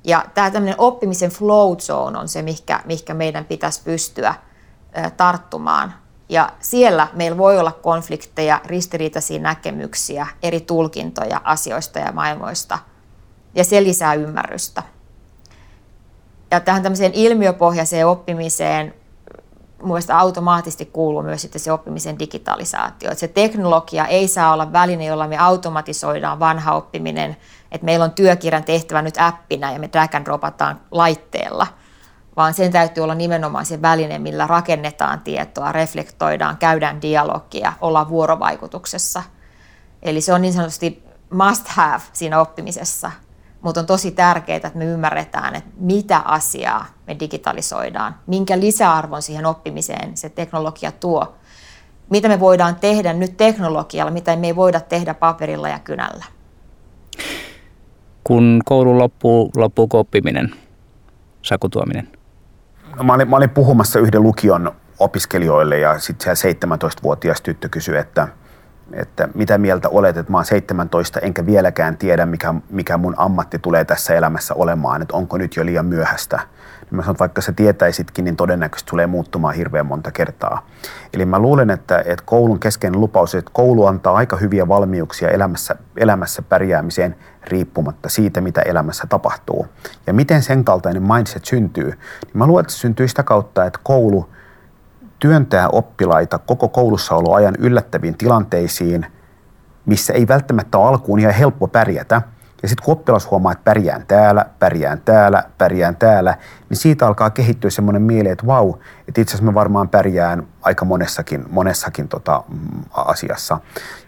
Ja 0.03 0.25
tämä 0.33 0.51
tämmöinen 0.51 0.79
oppimisen 0.79 1.31
flow 1.31 1.77
zone 1.77 2.19
on 2.19 2.27
se, 2.27 2.41
mihinkä, 2.41 2.81
mihinkä 2.85 3.13
meidän 3.13 3.45
pitäisi 3.45 3.81
pystyä 3.83 4.35
tarttumaan 5.17 5.93
ja 6.29 6.49
siellä 6.59 7.07
meillä 7.13 7.37
voi 7.37 7.59
olla 7.59 7.71
konflikteja, 7.71 8.61
ristiriitaisia 8.65 9.39
näkemyksiä, 9.39 10.27
eri 10.43 10.61
tulkintoja 10.61 11.41
asioista 11.43 11.99
ja 11.99 12.11
maailmoista. 12.11 12.79
Ja 13.55 13.63
se 13.63 13.83
lisää 13.83 14.13
ymmärrystä. 14.13 14.83
Ja 16.51 16.59
tähän 16.59 16.83
tämmöiseen 16.83 17.13
ilmiöpohjaiseen 17.13 18.07
oppimiseen 18.07 18.93
mielestäni 19.83 20.19
automaattisesti 20.19 20.85
kuuluu 20.85 21.21
myös 21.21 21.41
sitten 21.41 21.61
se 21.61 21.71
oppimisen 21.71 22.19
digitalisaatio. 22.19 23.11
Että 23.11 23.19
se 23.19 23.27
teknologia 23.27 24.05
ei 24.05 24.27
saa 24.27 24.53
olla 24.53 24.73
väline, 24.73 25.05
jolla 25.05 25.27
me 25.27 25.37
automatisoidaan 25.37 26.39
vanha 26.39 26.75
oppiminen, 26.75 27.37
että 27.71 27.85
meillä 27.85 28.05
on 28.05 28.11
työkirjan 28.11 28.63
tehtävä 28.63 29.01
nyt 29.01 29.15
appina 29.17 29.71
ja 29.71 29.79
me 29.79 29.89
drag 29.93 30.15
and 30.15 30.25
dropataan 30.25 30.81
laitteella– 30.91 31.67
vaan 32.35 32.53
sen 32.53 32.71
täytyy 32.71 33.03
olla 33.03 33.15
nimenomaan 33.15 33.65
se 33.65 33.81
väline, 33.81 34.19
millä 34.19 34.47
rakennetaan 34.47 35.19
tietoa, 35.19 35.71
reflektoidaan, 35.71 36.57
käydään 36.57 37.01
dialogia, 37.01 37.73
ollaan 37.81 38.09
vuorovaikutuksessa. 38.09 39.23
Eli 40.01 40.21
se 40.21 40.33
on 40.33 40.41
niin 40.41 40.53
sanotusti 40.53 41.03
must 41.29 41.67
have 41.67 42.03
siinä 42.13 42.39
oppimisessa, 42.39 43.11
mutta 43.65 43.79
on 43.79 43.85
tosi 43.85 44.11
tärkeää, 44.11 44.55
että 44.55 44.71
me 44.75 44.85
ymmärretään, 44.85 45.55
että 45.55 45.69
mitä 45.77 46.17
asiaa 46.17 46.85
me 47.07 47.15
digitalisoidaan, 47.19 48.15
minkä 48.27 48.59
lisäarvon 48.59 49.21
siihen 49.21 49.45
oppimiseen 49.45 50.17
se 50.17 50.29
teknologia 50.29 50.91
tuo, 50.91 51.35
mitä 52.09 52.27
me 52.27 52.39
voidaan 52.39 52.75
tehdä 52.75 53.13
nyt 53.13 53.37
teknologialla, 53.37 54.11
mitä 54.11 54.35
me 54.35 54.47
ei 54.47 54.55
voida 54.55 54.79
tehdä 54.79 55.13
paperilla 55.13 55.69
ja 55.69 55.79
kynällä. 55.79 56.25
Kun 58.23 58.61
koulu 58.65 58.97
loppuu, 58.97 59.51
loppuu 59.55 59.87
oppiminen, 59.93 60.55
Saku 61.41 61.69
Tuominen? 61.69 62.07
mä 63.03 63.13
olin, 63.13 63.29
mä 63.29 63.35
olin 63.35 63.49
puhumassa 63.49 63.99
yhden 63.99 64.23
lukion 64.23 64.71
opiskelijoille 64.99 65.79
ja 65.79 65.99
sitten 65.99 66.37
se 66.37 66.51
17-vuotias 66.51 67.41
tyttö 67.41 67.69
kysyi, 67.69 67.97
että, 67.97 68.27
että 68.93 69.29
mitä 69.33 69.57
mieltä 69.57 69.89
olet, 69.89 70.17
että 70.17 70.31
mä 70.31 70.37
oon 70.37 70.45
17 70.45 71.19
enkä 71.19 71.45
vieläkään 71.45 71.97
tiedä, 71.97 72.25
mikä, 72.25 72.53
mikä 72.69 72.97
mun 72.97 73.13
ammatti 73.17 73.59
tulee 73.59 73.85
tässä 73.85 74.13
elämässä 74.13 74.53
olemaan, 74.53 75.01
että 75.01 75.15
onko 75.15 75.37
nyt 75.37 75.55
jo 75.55 75.65
liian 75.65 75.85
myöhäistä. 75.85 76.39
Niin 76.81 76.95
mä 76.95 77.01
sanon, 77.01 77.11
että 77.11 77.19
vaikka 77.19 77.41
sä 77.41 77.51
tietäisitkin, 77.51 78.25
niin 78.25 78.35
todennäköisesti 78.35 78.89
tulee 78.89 79.07
muuttumaan 79.07 79.55
hirveän 79.55 79.85
monta 79.85 80.11
kertaa. 80.11 80.67
Eli 81.13 81.25
mä 81.25 81.39
luulen, 81.39 81.69
että, 81.69 82.03
että 82.05 82.25
koulun 82.25 82.59
keskeinen 82.59 83.01
lupaus, 83.01 83.35
että 83.35 83.51
koulu 83.53 83.85
antaa 83.85 84.15
aika 84.15 84.37
hyviä 84.37 84.67
valmiuksia 84.67 85.29
elämässä, 85.29 85.75
elämässä 85.97 86.41
pärjäämiseen 86.41 87.15
riippumatta 87.43 88.09
siitä, 88.09 88.41
mitä 88.41 88.61
elämässä 88.61 89.07
tapahtuu. 89.09 89.67
Ja 90.07 90.13
miten 90.13 90.43
sen 90.43 90.65
kaltainen 90.65 91.03
mindset 91.03 91.45
syntyy, 91.45 91.89
niin 91.89 92.33
mä 92.33 92.47
luulen, 92.47 92.61
että 92.61 92.73
se 92.73 92.79
syntyy 92.79 93.07
sitä 93.07 93.23
kautta, 93.23 93.65
että 93.65 93.79
koulu 93.83 94.29
työntää 95.25 95.69
oppilaita 95.69 96.37
koko 96.39 96.67
koulussaoloajan 96.67 97.55
yllättäviin 97.59 98.17
tilanteisiin, 98.17 99.05
missä 99.85 100.13
ei 100.13 100.27
välttämättä 100.27 100.77
ole 100.77 100.87
alkuun 100.87 101.19
ihan 101.19 101.33
helppo 101.33 101.67
pärjätä– 101.67 102.21
ja 102.65 102.69
sitten 102.69 102.85
kun 102.85 102.91
oppilas 102.91 103.31
huomaa, 103.31 103.51
että 103.51 103.63
pärjään 103.63 104.05
täällä, 104.07 104.45
pärjään 104.59 105.01
täällä, 105.05 105.43
pärjään 105.57 105.95
täällä, 105.95 106.37
niin 106.69 106.77
siitä 106.77 107.07
alkaa 107.07 107.29
kehittyä 107.29 107.69
semmoinen 107.69 108.01
mieli, 108.01 108.29
että 108.29 108.47
vau, 108.47 108.73
että 109.07 109.21
itse 109.21 109.31
asiassa 109.31 109.45
mä 109.45 109.53
varmaan 109.53 109.89
pärjään 109.89 110.47
aika 110.61 110.85
monessakin, 110.85 111.45
monessakin 111.49 112.07
tota, 112.07 112.43
mm, 112.47 112.83
asiassa. 112.91 113.59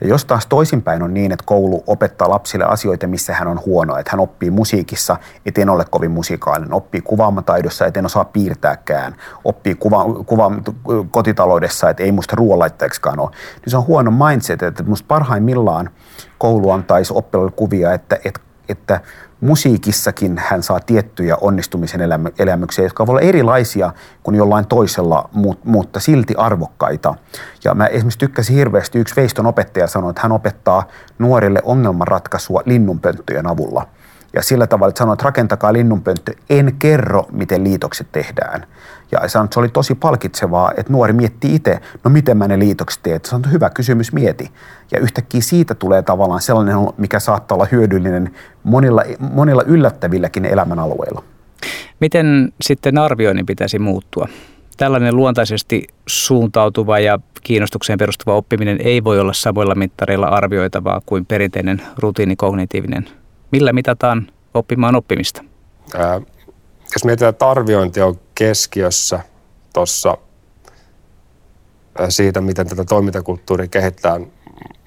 Ja 0.02 0.08
jos 0.08 0.26
taas 0.26 0.46
toisinpäin 0.46 1.04
on 1.04 1.14
niin, 1.14 1.32
että 1.32 1.44
koulu 1.46 1.84
opettaa 1.88 2.30
lapsille 2.30 2.66
asioita, 2.66 3.08
missä 3.08 3.34
hän 3.34 3.48
on 3.48 3.62
huono, 3.66 3.98
että 3.98 4.12
hän 4.12 4.20
oppii 4.20 4.52
musiikissa, 4.52 5.18
et 5.46 5.58
en 5.58 5.70
ole 5.70 5.86
kovin 5.90 6.12
musikaalinen, 6.12 6.74
oppii 6.74 7.02
kuvaamataidossa, 7.02 7.86
et 7.86 7.98
en 7.98 8.06
osaa 8.06 8.26
piirtääkään, 8.26 9.16
oppii 9.44 9.76
kuva, 9.76 10.06
kuva 10.26 10.52
kotitaloudessa, 11.12 11.90
että 11.90 12.04
ei 12.04 12.12
musta 12.12 12.36
ruoanlaittajaksikaan 12.36 13.20
ole, 13.20 13.30
niin 13.56 13.72
se 13.72 13.78
on 13.78 13.88
huono 13.88 14.12
mindset, 14.12 14.64
että 14.64 14.84
musta 14.84 15.06
parhaimmillaan 15.08 15.90
koulu 16.38 16.72
antaisi 16.72 17.14
oppilaille 17.14 17.54
kuvia, 17.56 17.94
että, 17.94 18.18
että, 18.26 18.40
että 18.70 19.02
musiikissakin 19.42 20.38
hän 20.38 20.64
saa 20.64 20.80
tiettyjä 20.80 21.38
onnistumisen 21.42 22.02
elämyksiä, 22.40 22.86
jotka 22.86 23.08
voivat 23.08 23.20
olla 23.22 23.30
erilaisia 23.30 23.92
kuin 24.24 24.36
jollain 24.36 24.68
toisella, 24.68 25.30
mutta 25.64 26.00
silti 26.00 26.36
arvokkaita. 26.38 27.16
Ja 27.64 27.74
mä 27.74 27.86
esimerkiksi 27.86 28.20
tykkäsin 28.20 28.56
hirveästi, 28.56 29.00
yksi 29.00 29.16
Veiston 29.16 29.46
opettaja 29.46 29.88
sanoi, 29.88 30.10
että 30.10 30.22
hän 30.22 30.32
opettaa 30.32 30.84
nuorille 31.20 31.62
ongelmanratkaisua 31.64 32.62
linnunpönttöjen 32.66 33.48
avulla. 33.48 33.88
Ja 34.34 34.42
sillä 34.42 34.68
tavalla, 34.68 34.90
että 34.90 35.00
sanoi, 35.00 35.14
että 35.14 35.26
rakentakaa 35.26 35.74
linnunpönttö, 35.74 36.34
en 36.50 36.76
kerro, 36.80 37.26
miten 37.32 37.64
liitokset 37.64 38.08
tehdään. 38.12 38.66
Ja 39.12 39.28
sanoi, 39.28 39.46
että 39.46 39.54
se 39.54 39.60
oli 39.60 39.70
tosi 39.70 39.96
palkitsevaa, 39.96 40.72
että 40.78 40.94
nuori 40.94 41.14
mietti 41.14 41.56
itse, 41.56 41.80
no 42.04 42.12
miten 42.12 42.38
mä 42.38 42.48
ne 42.48 42.60
liitokset 42.60 43.04
teen. 43.04 43.20
Sanoi, 43.26 43.52
hyvä 43.52 43.70
kysymys, 43.70 44.14
mieti. 44.14 44.52
Ja 44.92 45.00
yhtäkkiä 45.00 45.42
siitä 45.42 45.76
tulee 45.76 46.02
tavallaan 46.02 46.42
sellainen, 46.42 46.76
mikä 46.98 47.20
saattaa 47.20 47.56
olla 47.56 47.68
hyödyllinen 47.72 48.36
monilla, 48.64 49.04
monilla 49.20 49.64
yllättävilläkin 49.64 50.46
elämänalueilla. 50.46 51.24
Miten 52.00 52.54
sitten 52.62 52.98
arvioinnin 52.98 53.46
pitäisi 53.46 53.80
muuttua? 53.80 54.28
Tällainen 54.78 55.16
luontaisesti 55.16 55.88
suuntautuva 56.08 57.00
ja 57.00 57.20
kiinnostukseen 57.44 58.00
perustuva 58.00 58.36
oppiminen 58.36 58.78
ei 58.84 59.04
voi 59.04 59.20
olla 59.20 59.34
samoilla 59.34 59.76
mittareilla 59.76 60.28
arvioitavaa 60.28 61.02
kuin 61.06 61.26
perinteinen 61.26 61.82
rutiinikognitiivinen. 61.98 63.08
Millä 63.52 63.74
mitataan 63.74 64.32
oppimaan 64.54 64.96
oppimista? 64.96 65.44
Ää, 65.96 66.22
jos 66.94 67.06
mietitään, 67.06 67.30
että 67.30 67.50
arviointi 67.50 68.02
on 68.02 68.20
keskiössä 68.36 69.20
tuossa 69.74 70.18
siitä, 72.10 72.42
miten 72.42 72.68
tätä 72.68 72.86
toimintakulttuuria 72.86 73.68
kehitetään, 73.68 74.32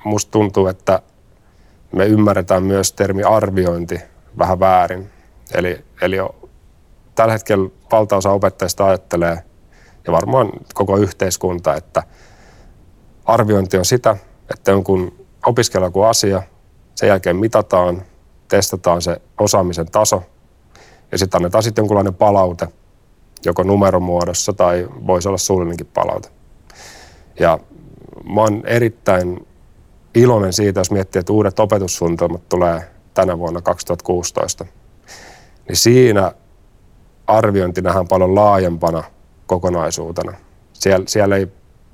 musta 0.05 0.31
tuntuu, 0.31 0.67
että 0.67 1.03
me 1.93 2.07
ymmärretään 2.07 2.63
myös 2.63 2.93
termi 2.93 3.23
arviointi 3.23 4.01
vähän 4.39 4.61
väärin. 4.61 5.11
Eli, 5.55 5.85
eli 6.03 6.17
tällä 7.15 7.33
hetkellä 7.33 7.71
valtaosa 7.93 8.31
opettajista 8.31 8.87
ajattelee, 8.87 9.45
ja 10.07 10.13
varmaan 10.13 10.51
koko 10.75 10.97
yhteiskunta, 10.97 11.75
että 11.75 12.03
arviointi 13.25 13.79
on 13.79 13.85
sitä, 13.85 14.17
että 14.55 14.71
jonkun 14.71 15.27
opiskella 15.47 15.87
joku 15.87 16.03
asia, 16.03 16.43
sen 16.95 17.07
jälkeen 17.07 17.37
mitataan, 17.37 18.03
testataan 18.51 19.03
se 19.03 19.23
osaamisen 19.39 19.87
taso 19.87 20.23
ja 21.13 21.19
sitten 21.19 21.39
annetaan 21.39 21.63
sitten 21.63 21.83
jonkunlainen 21.83 22.15
palaute, 22.15 22.69
joko 23.45 23.63
numeromuodossa 23.63 24.53
tai 24.53 24.89
voisi 25.07 25.29
olla 25.29 25.39
suullinenkin 25.39 25.87
palaute. 25.87 26.29
Ja 27.41 27.59
mä 28.35 28.41
oon 28.41 28.63
erittäin 28.67 29.47
iloinen 30.15 30.53
siitä, 30.53 30.81
jos 30.81 30.91
miettii, 30.91 31.21
että 31.21 31.33
uudet 31.33 31.59
opetussuunnitelmat 31.61 32.49
tulee 32.49 32.91
tänä 33.15 33.39
vuonna 33.39 33.63
2016. 33.63 34.67
Niin 35.69 35.77
siinä 35.77 36.33
arviointi 37.27 37.83
nähdään 37.83 38.09
paljon 38.09 38.35
laajempana 38.35 39.05
kokonaisuutena. 39.47 40.33
Siellä, 40.73 41.05
siellä 41.09 41.37
ei 41.37 41.49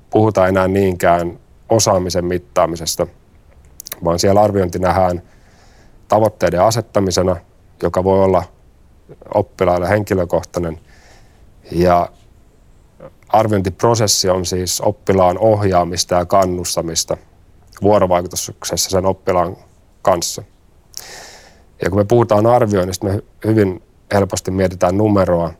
puhuta 0.09 0.47
enää 0.47 0.67
niinkään 0.67 1.39
osaamisen 1.69 2.25
mittaamisesta, 2.25 3.07
vaan 4.03 4.19
siellä 4.19 4.41
arviointi 4.41 4.79
nähdään 4.79 5.21
tavoitteiden 6.07 6.61
asettamisena, 6.61 7.35
joka 7.83 8.03
voi 8.03 8.23
olla 8.23 8.43
oppilaille 9.33 9.89
henkilökohtainen. 9.89 10.79
Ja 11.71 12.09
arviointiprosessi 13.29 14.29
on 14.29 14.45
siis 14.45 14.81
oppilaan 14.81 15.37
ohjaamista 15.39 16.15
ja 16.15 16.25
kannustamista 16.25 17.17
vuorovaikutuksessa 17.81 18.89
sen 18.89 19.05
oppilaan 19.05 19.57
kanssa. 20.01 20.43
Ja 21.83 21.89
kun 21.89 21.99
me 21.99 22.05
puhutaan 22.05 22.45
arvioinnista, 22.45 23.07
me 23.07 23.21
hyvin 23.45 23.83
helposti 24.13 24.51
mietitään 24.51 24.97
numeroa. 24.97 25.53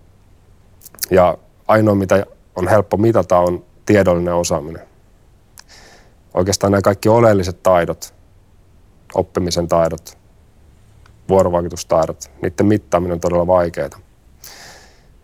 Ja 1.12 1.38
ainoa, 1.67 1.95
mitä 1.95 2.26
on 2.56 2.67
helppo 2.67 2.98
mitata, 2.98 3.39
on 3.39 3.65
tiedollinen 3.86 4.34
osaaminen. 4.34 4.88
Oikeastaan 6.34 6.71
nämä 6.71 6.82
kaikki 6.82 7.10
oleelliset 7.10 7.63
taidot, 7.63 8.13
oppimisen 9.13 9.67
taidot, 9.67 10.16
vuorovaikutustaidot, 11.30 12.32
niiden 12.42 12.66
mittaaminen 12.66 13.13
on 13.13 13.20
todella 13.20 13.48
vaikeaa. 13.48 13.90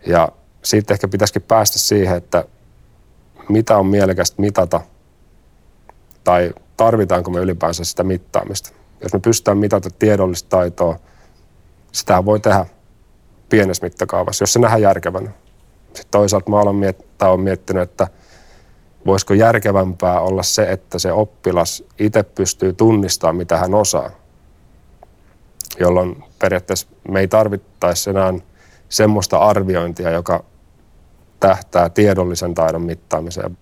Ja 0.06 0.28
siitä 0.62 0.94
ehkä 0.94 1.08
pitäisikin 1.08 1.42
päästä 1.42 1.78
siihen, 1.78 2.16
että 2.16 2.44
mitä 3.48 3.76
on 3.78 3.86
mielekästä 3.86 4.42
mitata 4.42 4.80
tai 6.24 6.54
tarvitaanko 6.76 7.30
me 7.30 7.40
ylipäänsä 7.40 7.84
sitä 7.84 8.04
mittaamista. 8.04 8.72
Jos 9.02 9.12
me 9.12 9.20
pystytään 9.20 9.58
mitata 9.58 9.90
tiedollista 9.98 10.48
taitoa, 10.48 10.98
sitä 11.92 12.24
voi 12.24 12.40
tehdä 12.40 12.66
pienessä 13.48 13.86
mittakaavassa, 13.86 14.42
jos 14.42 14.52
se 14.52 14.58
nähdään 14.58 14.82
järkevänä. 14.82 15.30
Sitten 15.84 16.10
toisaalta 16.10 16.50
mä 16.50 16.60
olen, 16.60 16.76
miet- 16.76 17.42
miettinyt, 17.42 17.82
että 17.82 18.08
voisiko 19.06 19.34
järkevämpää 19.34 20.20
olla 20.20 20.42
se, 20.42 20.72
että 20.72 20.98
se 20.98 21.12
oppilas 21.12 21.84
itse 21.98 22.22
pystyy 22.22 22.72
tunnistamaan, 22.72 23.36
mitä 23.36 23.56
hän 23.56 23.74
osaa 23.74 24.10
jolloin 25.80 26.24
periaatteessa 26.38 26.86
me 27.08 27.20
ei 27.20 27.28
tarvittaisi 27.28 28.10
enää 28.10 28.34
semmoista 28.88 29.38
arviointia, 29.38 30.10
joka 30.10 30.44
tähtää 31.40 31.88
tiedollisen 31.88 32.54
taidon 32.54 32.82
mittaamiseen. 32.82 33.58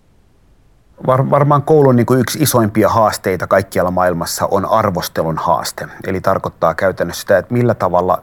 Var, 1.06 1.30
varmaan 1.30 1.62
koulun 1.62 1.96
niin 1.96 2.06
kuin 2.06 2.20
yksi 2.20 2.42
isoimpia 2.42 2.88
haasteita 2.88 3.46
kaikkialla 3.46 3.90
maailmassa 3.90 4.48
on 4.50 4.66
arvostelun 4.66 5.38
haaste. 5.38 5.88
Eli 6.06 6.20
tarkoittaa 6.20 6.74
käytännössä 6.74 7.20
sitä, 7.20 7.38
että 7.38 7.54
millä 7.54 7.74
tavalla 7.74 8.22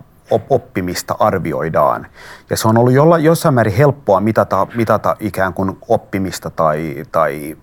oppimista 0.50 1.16
arvioidaan. 1.20 2.08
Ja 2.50 2.58
se 2.58 2.68
on 2.68 2.78
ollut 2.78 2.94
jolla, 2.94 3.18
jossain 3.18 3.56
määrin 3.56 3.74
helppoa 3.74 4.20
mitata, 4.20 4.68
mitata 4.76 5.16
ikään 5.20 5.54
kuin 5.54 5.78
oppimista 5.88 6.50
tai, 6.50 7.04
tai 7.12 7.58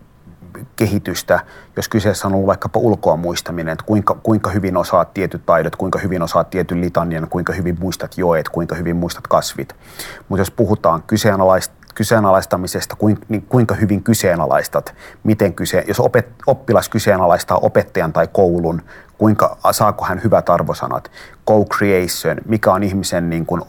kehitystä, 0.76 1.40
jos 1.76 1.88
kyseessä 1.88 2.26
on 2.26 2.34
ollut 2.34 2.46
vaikkapa 2.46 2.80
ulkoa 2.80 3.16
muistaminen, 3.16 3.72
että 3.72 3.84
kuinka, 3.86 4.14
kuinka 4.22 4.50
hyvin 4.50 4.76
osaat 4.76 5.14
tietyt 5.14 5.46
taidot, 5.46 5.76
kuinka 5.76 5.98
hyvin 5.98 6.22
osaat 6.22 6.50
tietyn 6.50 6.80
litanian, 6.80 7.28
kuinka 7.30 7.52
hyvin 7.52 7.76
muistat 7.80 8.18
joet, 8.18 8.48
kuinka 8.48 8.74
hyvin 8.74 8.96
muistat 8.96 9.26
kasvit. 9.26 9.76
Mutta 10.28 10.40
jos 10.40 10.50
puhutaan 10.50 11.02
kyseenalaista 11.02 11.86
kyseenalaistamisesta, 11.96 12.96
niin 13.28 13.42
kuinka 13.42 13.74
hyvin 13.74 14.02
kyseenalaistat, 14.02 14.94
miten 15.24 15.54
kyse, 15.54 15.84
jos 15.88 16.00
opet, 16.00 16.28
oppilas 16.46 16.88
kyseenalaistaa 16.88 17.58
opettajan 17.58 18.12
tai 18.12 18.28
koulun, 18.32 18.82
kuinka 19.18 19.56
saako 19.70 20.04
hän 20.04 20.20
hyvät 20.24 20.50
arvosanat, 20.50 21.10
co-creation, 21.50 22.36
mikä 22.44 22.72
on 22.72 22.82
ihmisen 22.82 23.30
niin 23.30 23.46
kuin 23.46 23.62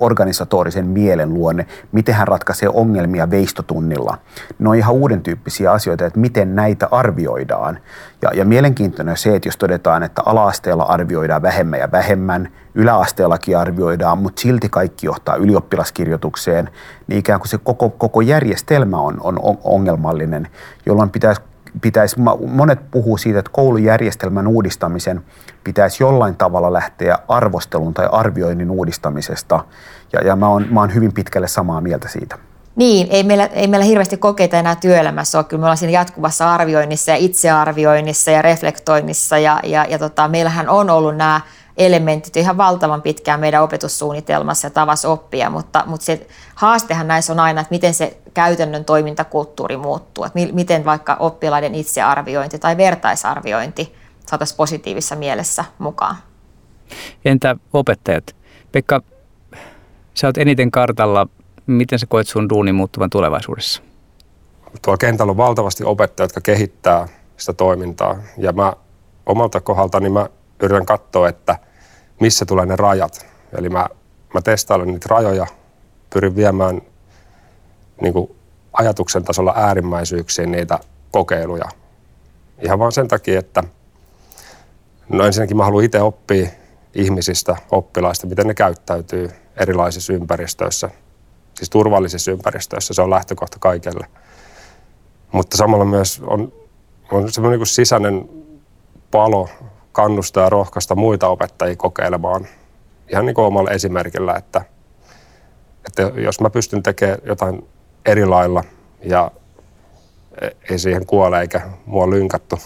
organisatorisen 0.00 0.86
mielen 0.86 1.34
luonne, 1.34 1.66
miten 1.92 2.14
hän 2.14 2.28
ratkaisee 2.28 2.68
ongelmia 2.68 3.30
veistotunnilla. 3.30 4.18
Ne 4.58 4.68
on 4.68 4.76
ihan 4.76 4.94
uuden 4.94 5.22
tyyppisiä 5.22 5.72
asioita, 5.72 6.06
että 6.06 6.20
miten 6.20 6.56
näitä 6.56 6.88
arvioidaan. 6.90 7.78
Ja, 8.22 8.30
ja 8.34 8.44
mielenkiintoinen 8.44 9.12
on 9.12 9.16
se, 9.16 9.36
että 9.36 9.48
jos 9.48 9.56
todetaan, 9.56 10.02
että 10.02 10.22
ala-asteella 10.26 10.84
arvioidaan 10.84 11.42
vähemmän 11.42 11.80
ja 11.80 11.92
vähemmän, 11.92 12.48
yläasteellakin 12.74 13.58
arvioidaan, 13.58 14.18
mutta 14.18 14.40
silti 14.40 14.68
kaikki 14.68 15.06
johtaa 15.06 15.36
ylioppilaskirjoitukseen, 15.36 16.70
niin 17.06 17.18
ikään 17.18 17.40
kuin 17.40 17.48
se 17.48 17.58
koko, 17.58 17.90
koko 17.90 18.20
järjestelmä 18.20 19.00
on, 19.00 19.16
on 19.22 19.58
ongelmallinen, 19.64 20.48
jolloin 20.86 21.10
pitäisi 21.10 21.40
pitäisi, 21.82 22.16
monet 22.46 22.90
puhuu 22.90 23.16
siitä, 23.16 23.38
että 23.38 23.50
koulujärjestelmän 23.54 24.46
uudistamisen 24.46 25.22
pitäisi 25.64 26.02
jollain 26.02 26.36
tavalla 26.36 26.72
lähteä 26.72 27.18
arvostelun 27.28 27.94
tai 27.94 28.08
arvioinnin 28.12 28.70
uudistamisesta. 28.70 29.64
Ja, 30.12 30.20
ja 30.20 30.36
mä, 30.36 30.48
oon, 30.48 30.66
mä 30.70 30.80
oon 30.80 30.94
hyvin 30.94 31.12
pitkälle 31.12 31.48
samaa 31.48 31.80
mieltä 31.80 32.08
siitä. 32.08 32.38
Niin, 32.76 33.06
ei 33.10 33.22
meillä, 33.22 33.46
ei 33.46 33.66
meillä 33.66 33.84
hirveästi 33.84 34.16
kokeita 34.16 34.56
enää 34.56 34.76
työelämässä 34.76 35.38
ole. 35.38 35.44
Kyllä 35.44 35.60
me 35.60 35.64
ollaan 35.64 35.76
siinä 35.76 35.92
jatkuvassa 35.92 36.54
arvioinnissa 36.54 37.10
ja 37.10 37.16
itsearvioinnissa 37.16 38.30
ja 38.30 38.42
reflektoinnissa. 38.42 39.38
Ja, 39.38 39.60
ja, 39.64 39.86
ja 39.88 39.98
tota, 39.98 40.28
meillähän 40.28 40.68
on 40.68 40.90
ollut 40.90 41.16
nämä 41.16 41.40
elementit 41.80 42.36
ihan 42.36 42.56
valtavan 42.56 43.02
pitkään 43.02 43.40
meidän 43.40 43.62
opetussuunnitelmassa 43.62 44.66
ja 44.66 44.70
tavassa 44.70 45.08
oppia, 45.08 45.50
mutta, 45.50 45.84
mutta 45.86 46.04
se 46.04 46.26
haastehan 46.54 47.08
näissä 47.08 47.32
on 47.32 47.40
aina, 47.40 47.60
että 47.60 47.74
miten 47.74 47.94
se 47.94 48.18
käytännön 48.34 48.84
toimintakulttuuri 48.84 49.76
muuttuu, 49.76 50.24
että 50.24 50.38
miten 50.52 50.84
vaikka 50.84 51.16
oppilaiden 51.20 51.74
itsearviointi 51.74 52.58
tai 52.58 52.76
vertaisarviointi 52.76 53.94
saataisiin 54.26 54.56
positiivisessa 54.56 55.16
mielessä 55.16 55.64
mukaan. 55.78 56.16
Entä 57.24 57.56
opettajat? 57.72 58.36
Pekka, 58.72 59.00
sä 60.14 60.26
oot 60.26 60.38
eniten 60.38 60.70
kartalla. 60.70 61.26
Miten 61.66 61.98
sä 61.98 62.06
koet 62.06 62.28
sun 62.28 62.48
duunin 62.48 62.74
muuttuvan 62.74 63.10
tulevaisuudessa? 63.10 63.82
tuolla 64.82 64.98
kentällä 64.98 65.30
on 65.30 65.36
valtavasti 65.36 65.84
opettajia, 65.84 66.24
jotka 66.24 66.40
kehittää 66.40 67.08
sitä 67.36 67.52
toimintaa. 67.52 68.16
Ja 68.38 68.52
mä 68.52 68.72
omalta 69.26 69.60
kohdaltani 69.60 70.08
mä 70.08 70.28
yritän 70.62 70.86
katsoa, 70.86 71.28
että 71.28 71.58
missä 72.20 72.44
tulee 72.44 72.66
ne 72.66 72.76
rajat. 72.76 73.26
Eli 73.58 73.68
mä, 73.68 73.86
mä 74.34 74.40
testailen 74.42 74.88
niitä 74.88 75.06
rajoja, 75.10 75.46
pyrin 76.10 76.36
viemään 76.36 76.82
niin 78.00 78.12
kuin 78.12 78.36
ajatuksen 78.72 79.24
tasolla 79.24 79.52
äärimmäisyyksiin 79.56 80.50
niitä 80.50 80.78
kokeiluja. 81.10 81.68
Ihan 82.62 82.78
vaan 82.78 82.92
sen 82.92 83.08
takia, 83.08 83.38
että 83.38 83.62
no 85.08 85.24
ensinnäkin 85.24 85.56
mä 85.56 85.64
haluan 85.64 85.84
itse 85.84 86.00
oppia 86.00 86.48
ihmisistä, 86.94 87.56
oppilaista, 87.70 88.26
miten 88.26 88.46
ne 88.46 88.54
käyttäytyy 88.54 89.30
erilaisissa 89.56 90.12
ympäristöissä, 90.12 90.90
siis 91.54 91.70
turvallisissa 91.70 92.30
ympäristöissä. 92.30 92.94
Se 92.94 93.02
on 93.02 93.10
lähtökohta 93.10 93.56
kaikelle. 93.60 94.06
Mutta 95.32 95.56
samalla 95.56 95.84
myös 95.84 96.22
on, 96.26 96.52
on 97.12 97.32
semmoinen 97.32 97.58
niin 97.58 97.66
sisäinen 97.66 98.28
palo 99.10 99.48
kannustaa 99.92 100.44
ja 100.44 100.50
rohkaista 100.50 100.94
muita 100.94 101.28
opettajia 101.28 101.76
kokeilemaan 101.76 102.46
ihan 103.12 103.26
niin 103.26 103.34
kuin 103.34 103.44
omalla 103.44 103.70
esimerkillä, 103.70 104.34
että, 104.34 104.64
että 105.86 106.02
jos 106.02 106.40
mä 106.40 106.50
pystyn 106.50 106.82
tekemään 106.82 107.18
jotain 107.24 107.68
eri 108.06 108.26
lailla 108.26 108.64
ja 109.04 109.30
ei 110.70 110.78
siihen 110.78 111.06
kuole 111.06 111.40
eikä 111.40 111.60
mua 111.86 112.10
lynkattu, 112.10 112.58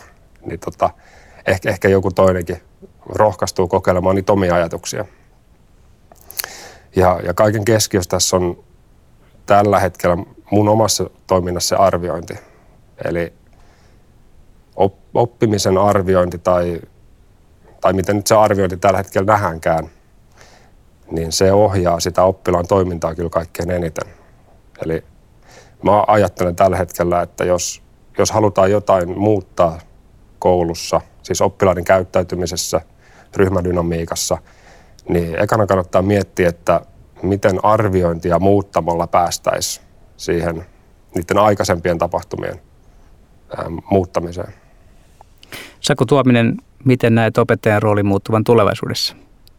niin 0.47 0.61
tota, 0.61 0.91
ehkä, 1.47 1.71
ehkä 1.71 1.89
joku 1.89 2.11
toinenkin 2.11 2.63
rohkaistuu 3.07 3.69
kokeilemaan 3.69 4.17
niitä 4.17 4.33
omia 4.33 4.55
ajatuksia. 4.55 5.05
Ja, 6.97 7.21
ja 7.27 7.35
kaiken 7.35 7.65
keskiössä 7.65 8.11
tässä 8.11 8.37
on 8.37 8.65
tällä 9.47 9.81
hetkellä 9.81 10.17
mun 10.51 10.69
omassa 10.69 11.11
toiminnassa 11.27 11.77
arviointi. 11.77 12.35
Eli 13.05 13.33
oppimisen 15.15 15.79
arviointi 15.79 16.39
tai, 16.39 16.81
tai 17.85 17.93
miten 17.93 18.17
nyt 18.17 18.27
se 18.27 18.35
arviointi 18.35 18.77
tällä 18.77 18.99
hetkellä 18.99 19.33
nähäänkään, 19.33 19.91
niin 21.11 21.33
se 21.33 21.53
ohjaa 21.53 22.01
sitä 22.01 22.23
oppilaan 22.23 22.67
toimintaa 22.67 23.15
kyllä 23.15 23.31
kaikkein 23.31 23.71
eniten. 23.71 24.15
Eli 24.85 25.05
mä 25.83 26.05
ajattelen 26.07 26.57
tällä 26.57 26.77
hetkellä, 26.77 27.23
että 27.23 27.45
jos, 27.45 27.83
jos 28.19 28.31
halutaan 28.31 28.71
jotain 28.71 29.19
muuttaa 29.19 29.79
koulussa, 30.39 31.01
siis 31.23 31.41
oppilaiden 31.41 31.85
käyttäytymisessä, 31.85 32.81
ryhmädynamiikassa, 33.37 34.39
niin 35.09 35.43
ekana 35.43 35.67
kannattaa 35.67 36.03
miettiä, 36.03 36.49
että 36.49 36.81
miten 37.23 37.65
arviointia 37.65 38.39
muuttamalla 38.39 39.07
päästäisiin 39.07 39.87
siihen 40.17 40.67
niiden 41.15 41.39
aikaisempien 41.39 41.99
tapahtumien 41.99 42.61
muuttamiseen. 43.91 44.64
Saku 45.85 46.07
Tuominen, 46.07 46.57
miten 46.85 47.15
näet 47.15 47.39
opettajan 47.39 47.83
roolin 47.83 48.07
muuttuvan 48.07 48.45
tulevaisuudessa? 48.45 49.17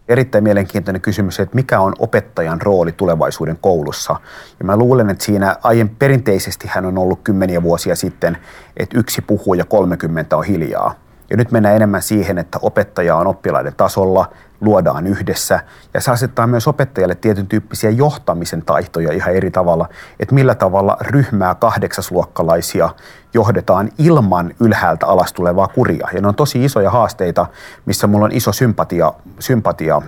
Erittäin 0.07 0.43
mielenkiintoinen 0.43 1.01
kysymys, 1.01 1.39
että 1.39 1.55
mikä 1.55 1.79
on 1.79 1.93
opettajan 1.99 2.61
rooli 2.61 2.91
tulevaisuuden 2.91 3.57
koulussa. 3.61 4.15
Ja 4.59 4.65
mä 4.65 4.77
luulen, 4.77 5.09
että 5.09 5.23
siinä 5.23 5.55
aien 5.63 5.89
perinteisesti 5.89 6.67
hän 6.67 6.85
on 6.85 6.97
ollut 6.97 7.19
kymmeniä 7.23 7.63
vuosia 7.63 7.95
sitten, 7.95 8.37
että 8.77 8.99
yksi 8.99 9.21
puhuu 9.21 9.53
ja 9.53 9.65
30 9.65 10.37
on 10.37 10.43
hiljaa. 10.43 10.95
Ja 11.29 11.37
nyt 11.37 11.51
mennään 11.51 11.75
enemmän 11.75 12.01
siihen, 12.01 12.37
että 12.37 12.59
opettaja 12.61 13.15
on 13.15 13.27
oppilaiden 13.27 13.73
tasolla, 13.77 14.31
luodaan 14.61 15.07
yhdessä 15.07 15.59
ja 15.93 16.01
se 16.01 16.11
asettaa 16.11 16.47
myös 16.47 16.67
opettajalle 16.67 17.15
tietyn 17.15 17.47
tyyppisiä 17.47 17.89
johtamisen 17.89 18.61
taitoja 18.61 19.13
ihan 19.13 19.33
eri 19.35 19.51
tavalla, 19.51 19.89
että 20.19 20.35
millä 20.35 20.55
tavalla 20.55 20.97
ryhmää 21.01 21.55
kahdeksasluokkalaisia 21.55 22.89
johdetaan 23.33 23.89
ilman 23.97 24.53
ylhäältä 24.59 25.05
alas 25.05 25.33
tulevaa 25.33 25.67
kuria. 25.67 26.07
Ja 26.13 26.21
ne 26.21 26.27
on 26.27 26.35
tosi 26.35 26.65
isoja 26.65 26.89
haasteita, 26.89 27.45
missä 27.85 28.07
mulla 28.07 28.25
on 28.25 28.31
iso 28.31 28.51
sympatia, 28.51 29.13
sympatia 29.39 30.01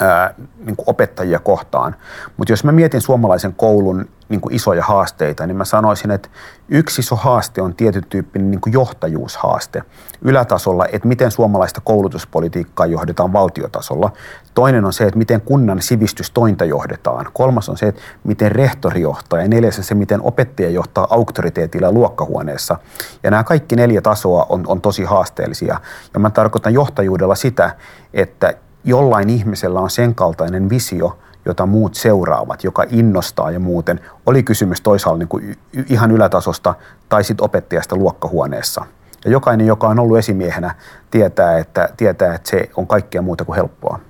ää, 0.00 0.34
niin 0.64 0.76
kuin 0.76 0.84
opettajia 0.86 1.38
kohtaan. 1.38 1.96
Mutta 2.36 2.52
jos 2.52 2.64
mä 2.64 2.72
mietin 2.72 3.00
suomalaisen 3.00 3.54
koulun 3.54 4.08
niin 4.28 4.40
kuin 4.40 4.54
isoja 4.54 4.84
haasteita, 4.84 5.46
niin 5.46 5.56
mä 5.56 5.64
sanoisin, 5.64 6.10
että 6.10 6.28
yksi 6.68 7.00
iso 7.00 7.16
haaste 7.16 7.62
on 7.62 7.74
tietyn 7.74 8.04
tyyppinen 8.08 8.50
niin 8.50 8.60
kuin 8.60 8.72
johtajuushaaste 8.72 9.82
ylätasolla, 10.22 10.86
että 10.92 11.08
miten 11.08 11.30
suomalaista 11.30 11.80
koulutuspolitiikkaa 11.80 12.86
johdetaan 12.86 13.32
valtiotasolla. 13.32 14.12
Toinen 14.54 14.84
on 14.84 14.92
se, 14.92 15.04
että 15.04 15.18
miten 15.18 15.40
kunnan 15.40 15.82
sivistystointa 15.82 16.64
johdetaan. 16.64 17.26
Kolmas 17.32 17.68
on 17.68 17.76
se, 17.76 17.86
että 17.86 18.00
miten 18.24 18.52
rehtori 18.52 19.00
johtaa 19.00 19.40
ja 19.40 19.48
neljäs 19.48 19.78
on 19.78 19.84
se, 19.84 19.94
miten 19.94 20.22
opettaja 20.22 20.70
johtaa 20.70 21.06
auktoriteetilla 21.10 21.92
luokkahuoneessa. 21.92 22.76
Ja 23.22 23.30
nämä 23.30 23.44
kaikki 23.44 23.76
neljä 23.76 24.02
tasoa 24.02 24.46
on, 24.48 24.64
on 24.66 24.80
tosi 24.80 25.04
haasteellisia. 25.04 25.80
Ja 26.14 26.20
mä 26.20 26.30
tarkoitan 26.30 26.74
johtajuudella 26.74 27.34
sitä, 27.34 27.76
että 28.14 28.54
jollain 28.84 29.30
ihmisellä 29.30 29.80
on 29.80 29.90
sen 29.90 30.14
kaltainen 30.14 30.70
visio, 30.70 31.18
jota 31.44 31.66
muut 31.66 31.94
seuraavat, 31.94 32.64
joka 32.64 32.84
innostaa 32.90 33.50
ja 33.50 33.60
muuten. 33.60 34.00
Oli 34.26 34.42
kysymys 34.42 34.80
toisaalta 34.80 35.18
niin 35.18 35.28
kuin 35.28 35.58
ihan 35.88 36.10
ylätasosta 36.10 36.74
tai 37.08 37.24
sitten 37.24 37.44
opettajasta 37.44 37.96
luokkahuoneessa. 37.96 38.84
Ja 39.24 39.30
jokainen, 39.30 39.66
joka 39.66 39.88
on 39.88 39.98
ollut 39.98 40.18
esimiehenä, 40.18 40.74
tietää 41.10 41.58
että, 41.58 41.88
tietää, 41.96 42.34
että 42.34 42.50
se 42.50 42.70
on 42.76 42.86
kaikkea 42.86 43.22
muuta 43.22 43.44
kuin 43.44 43.56
helppoa. 43.56 44.00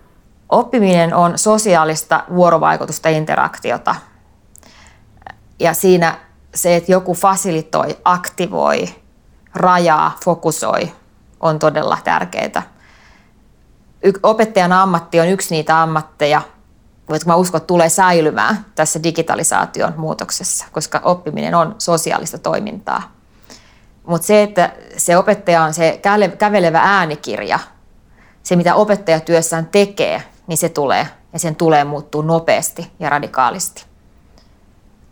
Oppiminen 0.49 1.15
on 1.15 1.39
sosiaalista 1.39 2.25
vuorovaikutusta 2.35 3.09
interaktiota. 3.09 3.95
Ja 5.61 5.75
siinä 5.75 6.19
se, 6.55 6.77
että 6.77 6.93
joku 6.93 7.15
fasilitoi, 7.15 7.99
aktivoi, 8.05 8.89
rajaa, 9.55 10.17
fokusoi, 10.25 10.93
on 11.41 11.59
todella 11.59 11.99
tärkeää 12.05 12.63
opettajan 14.23 14.73
ammatti 14.73 15.21
on 15.21 15.29
yksi 15.29 15.55
niitä 15.55 15.83
ammatteja, 15.83 16.43
jotka 17.09 17.31
mä 17.31 17.37
uskon, 17.37 17.61
tulee 17.61 17.89
säilymään 17.89 18.65
tässä 18.75 19.03
digitalisaation 19.03 19.95
muutoksessa, 19.97 20.67
koska 20.73 21.01
oppiminen 21.05 21.55
on 21.55 21.75
sosiaalista 21.79 22.39
toimintaa. 22.39 23.03
Mutta 24.07 24.27
se, 24.27 24.43
että 24.43 24.73
se 24.97 25.17
opettaja 25.17 25.63
on 25.63 25.75
se 25.75 26.01
kävelevä 26.39 26.81
äänikirja, 26.85 27.59
se 28.43 28.57
mitä 28.57 28.75
opettaja 28.75 29.21
työssään 29.21 29.67
tekee, 29.67 30.23
niin 30.47 30.59
se 30.59 30.69
tulee 30.69 31.07
ja 31.33 31.39
sen 31.39 31.57
tulee 31.57 31.85
muuttua 31.85 32.23
nopeasti 32.23 32.91
ja 32.99 33.11
radikaalisti. 33.11 33.85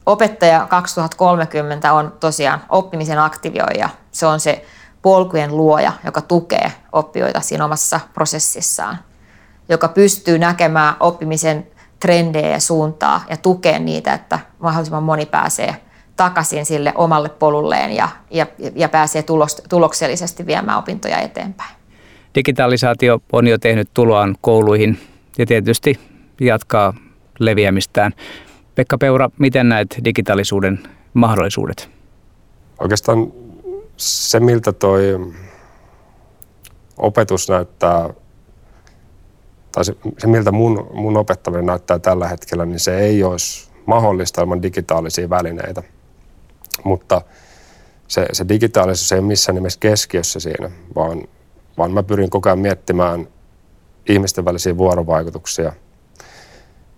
Opettaja 0.06 0.66
2030 0.66 1.92
on 1.92 2.16
tosiaan 2.20 2.60
oppimisen 2.68 3.18
aktivioija. 3.18 3.88
Se 4.12 4.26
on 4.26 4.40
se 4.40 4.64
polkujen 5.02 5.56
luoja, 5.56 5.92
joka 6.04 6.20
tukee 6.20 6.72
oppijoita 6.92 7.40
siinä 7.40 7.64
omassa 7.64 8.00
prosessissaan, 8.14 8.98
joka 9.68 9.88
pystyy 9.88 10.38
näkemään 10.38 10.94
oppimisen 11.00 11.66
trendejä 12.00 12.48
ja 12.48 12.60
suuntaa 12.60 13.24
ja 13.30 13.36
tukee 13.36 13.78
niitä, 13.78 14.14
että 14.14 14.38
mahdollisimman 14.58 15.02
moni 15.02 15.26
pääsee 15.26 15.76
takaisin 16.16 16.66
sille 16.66 16.92
omalle 16.94 17.28
polulleen 17.28 17.92
ja, 17.92 18.08
ja, 18.30 18.46
ja 18.74 18.88
pääsee 18.88 19.22
tulos, 19.22 19.62
tuloksellisesti 19.68 20.46
viemään 20.46 20.78
opintoja 20.78 21.18
eteenpäin. 21.18 21.76
Digitalisaatio 22.34 23.20
on 23.32 23.46
jo 23.46 23.58
tehnyt 23.58 23.88
tuloaan 23.94 24.36
kouluihin 24.40 24.98
ja 25.38 25.46
tietysti 25.46 26.00
jatkaa 26.40 26.94
leviämistään. 27.38 28.12
Pekka 28.74 28.98
Peura, 28.98 29.30
miten 29.38 29.68
näet 29.68 30.00
digitaalisuuden 30.04 30.78
mahdollisuudet? 31.14 31.90
Oikeastaan 32.78 33.32
se, 33.98 34.40
miltä 34.40 34.72
toi 34.72 35.32
opetus 36.96 37.48
näyttää, 37.48 38.10
tai 39.72 39.84
se, 39.84 39.96
se 40.18 40.26
miltä 40.26 40.52
mun, 40.52 40.90
mun 40.92 41.16
opettaminen 41.16 41.66
näyttää 41.66 41.98
tällä 41.98 42.28
hetkellä, 42.28 42.66
niin 42.66 42.80
se 42.80 42.98
ei 42.98 43.24
olisi 43.24 43.68
mahdollista 43.86 44.40
ilman 44.40 44.62
digitaalisia 44.62 45.30
välineitä. 45.30 45.82
Mutta 46.84 47.22
se, 48.08 48.26
se 48.32 48.48
digitaalisuus 48.48 49.12
ei 49.12 49.18
ole 49.18 49.26
missään 49.26 49.54
nimessä 49.54 49.80
keskiössä 49.80 50.40
siinä, 50.40 50.70
vaan, 50.94 51.22
vaan 51.78 51.90
mä 51.90 52.02
pyrin 52.02 52.30
koko 52.30 52.48
ajan 52.48 52.58
miettimään 52.58 53.28
ihmisten 54.08 54.44
välisiä 54.44 54.78
vuorovaikutuksia. 54.78 55.72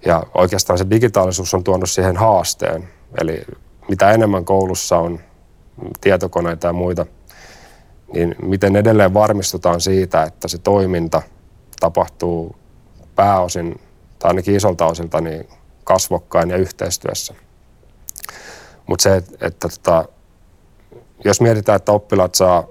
Ja 0.06 0.26
oikeastaan 0.34 0.78
se 0.78 0.90
digitaalisuus 0.90 1.54
on 1.54 1.64
tuonut 1.64 1.90
siihen 1.90 2.16
haasteen. 2.16 2.88
Eli 3.20 3.42
mitä 3.88 4.10
enemmän 4.10 4.44
koulussa 4.44 4.98
on 4.98 5.20
tietokoneita 6.00 6.66
ja 6.66 6.72
muita, 6.72 7.06
niin 8.12 8.34
miten 8.42 8.76
edelleen 8.76 9.14
varmistutaan 9.14 9.80
siitä, 9.80 10.22
että 10.22 10.48
se 10.48 10.58
toiminta 10.58 11.22
tapahtuu 11.80 12.56
pääosin 13.16 13.80
tai 14.18 14.28
ainakin 14.28 14.56
isolta 14.56 14.86
osilta 14.86 15.20
niin 15.20 15.48
kasvokkain 15.84 16.50
ja 16.50 16.56
yhteistyössä. 16.56 17.34
Mutta 18.86 19.02
se, 19.02 19.16
että, 19.16 19.46
että 19.46 19.68
tota, 19.68 20.04
jos 21.24 21.40
mietitään, 21.40 21.76
että 21.76 21.92
oppilaat 21.92 22.34
saa 22.34 22.64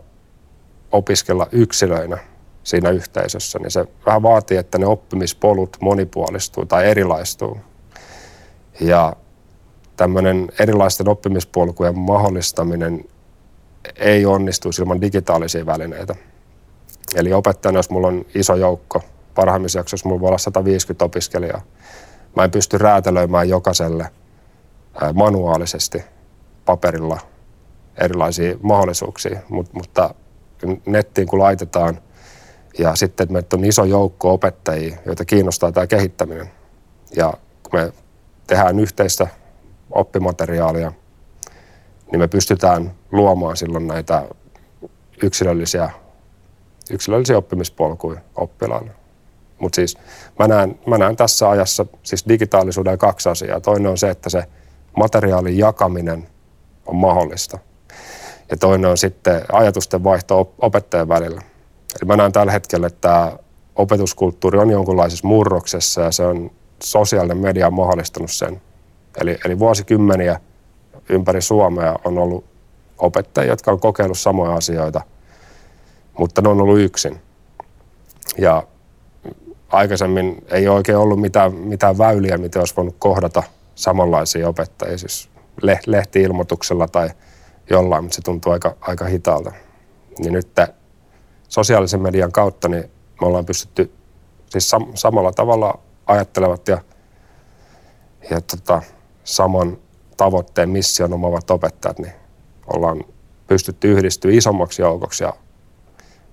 opiskella 0.91 1.47
yksilöinä 1.51 2.17
siinä 2.63 2.89
yhteisössä, 2.89 3.59
niin 3.59 3.71
se 3.71 3.87
vähän 4.05 4.23
vaatii, 4.23 4.57
että 4.57 4.77
ne 4.77 4.85
oppimispolut 4.85 5.77
monipuolistuu 5.81 6.65
tai 6.65 6.87
erilaistuu. 6.87 7.57
Ja 8.81 9.15
tämmöinen 9.99 10.51
erilaisten 10.59 11.09
oppimispolkujen 11.09 11.99
mahdollistaminen 11.99 13.05
ei 13.95 14.25
onnistu 14.25 14.69
ilman 14.79 15.01
digitaalisia 15.01 15.65
välineitä. 15.65 16.15
Eli 17.15 17.33
opettajana, 17.33 17.79
jos 17.79 17.89
mulla 17.89 18.07
on 18.07 18.25
iso 18.35 18.55
joukko, 18.55 19.01
parhaimmissa 19.35 19.79
jaksoissa 19.79 20.09
mulla 20.09 20.21
voi 20.21 20.27
olla 20.27 20.37
150 20.37 21.05
opiskelijaa, 21.05 21.61
mä 22.35 22.43
en 22.43 22.51
pysty 22.51 22.77
räätälöimään 22.77 23.49
jokaiselle 23.49 24.09
manuaalisesti 25.13 26.03
paperilla 26.65 27.19
erilaisia 27.97 28.55
mahdollisuuksia, 28.61 29.39
Mut, 29.49 29.73
mutta 29.73 30.15
nettiin 30.85 31.27
kun 31.27 31.39
laitetaan 31.39 32.01
ja 32.77 32.95
sitten, 32.95 33.23
että 33.23 33.33
meitä 33.33 33.55
on 33.55 33.65
iso 33.65 33.83
joukko 33.83 34.33
opettajia, 34.33 34.97
joita 35.05 35.25
kiinnostaa 35.25 35.71
tämä 35.71 35.87
kehittäminen 35.87 36.51
ja 37.15 37.33
kun 37.63 37.79
me 37.79 37.93
tehdään 38.47 38.79
yhteistä 38.79 39.27
oppimateriaalia, 39.91 40.91
niin 42.11 42.19
me 42.19 42.27
pystytään 42.27 42.91
luomaan 43.11 43.57
silloin 43.57 43.87
näitä 43.87 44.25
yksilöllisiä, 45.23 45.89
yksilöllisiä 46.91 47.37
oppimispolkuja 47.37 48.19
oppilaille. 48.35 48.91
Mutta 49.59 49.75
siis 49.75 49.97
mä 50.39 50.47
näen, 50.47 50.79
mä 50.87 50.97
näen 50.97 51.15
tässä 51.15 51.49
ajassa 51.49 51.85
siis 52.03 52.25
digitaalisuuden 52.27 52.97
kaksi 52.97 53.29
asiaa. 53.29 53.59
Toinen 53.59 53.91
on 53.91 53.97
se, 53.97 54.09
että 54.09 54.29
se 54.29 54.43
materiaalin 54.97 55.57
jakaminen 55.57 56.27
on 56.85 56.95
mahdollista. 56.95 57.57
Ja 58.51 58.57
toinen 58.57 58.89
on 58.89 58.97
sitten 58.97 59.41
ajatusten 59.51 60.03
vaihto 60.03 60.53
opettajan 60.61 61.09
välillä. 61.09 61.41
Eli 61.95 62.07
mä 62.07 62.15
näen 62.15 62.31
tällä 62.31 62.51
hetkellä, 62.51 62.87
että 62.87 63.39
opetuskulttuuri 63.75 64.59
on 64.59 64.69
jonkunlaisessa 64.69 65.27
murroksessa 65.27 66.01
ja 66.01 66.11
se 66.11 66.23
on 66.23 66.51
sosiaalinen 66.83 67.37
media 67.37 67.71
mahdollistanut 67.71 68.31
sen. 68.31 68.61
Eli, 69.17 69.37
eli 69.45 69.59
vuosikymmeniä 69.59 70.39
ympäri 71.09 71.41
Suomea 71.41 71.95
on 72.05 72.17
ollut 72.17 72.45
opettajia, 72.97 73.51
jotka 73.51 73.71
on 73.71 73.79
kokeillut 73.79 74.19
samoja 74.19 74.53
asioita, 74.53 75.01
mutta 76.17 76.41
ne 76.41 76.49
on 76.49 76.61
ollut 76.61 76.79
yksin. 76.79 77.21
Ja 78.37 78.63
aikaisemmin 79.69 80.45
ei 80.51 80.67
oikein 80.67 80.97
ollut 80.97 81.21
mitään, 81.21 81.53
mitään 81.53 81.97
väyliä, 81.97 82.37
miten 82.37 82.61
olisi 82.61 82.75
voinut 82.77 82.95
kohdata 82.99 83.43
samanlaisia 83.75 84.49
opettajia, 84.49 84.97
siis 84.97 85.29
lehti-ilmoituksella 85.87 86.87
tai 86.87 87.09
jollain, 87.69 88.03
mutta 88.03 88.15
se 88.15 88.21
tuntuu 88.21 88.51
aika, 88.51 88.75
aika 88.81 89.05
hitaalta. 89.05 89.51
Niin 90.19 90.33
nyt 90.33 90.47
sosiaalisen 91.47 92.01
median 92.01 92.31
kautta 92.31 92.67
niin 92.67 92.83
me 93.21 93.27
ollaan 93.27 93.45
pystytty 93.45 93.91
siis 94.49 94.71
sam- 94.75 94.91
samalla 94.93 95.31
tavalla 95.31 95.79
ajattelevat 96.05 96.67
ja, 96.67 96.77
ja 98.29 98.41
tota, 98.41 98.81
saman 99.29 99.77
tavoitteen, 100.17 100.69
mission 100.69 101.13
omavat 101.13 101.51
opettajat, 101.51 101.99
niin 101.99 102.13
ollaan 102.73 103.03
pystytty 103.47 103.91
yhdistyä 103.91 104.31
isommaksi 104.31 104.81
joukoksi 104.81 105.23
ja 105.23 105.33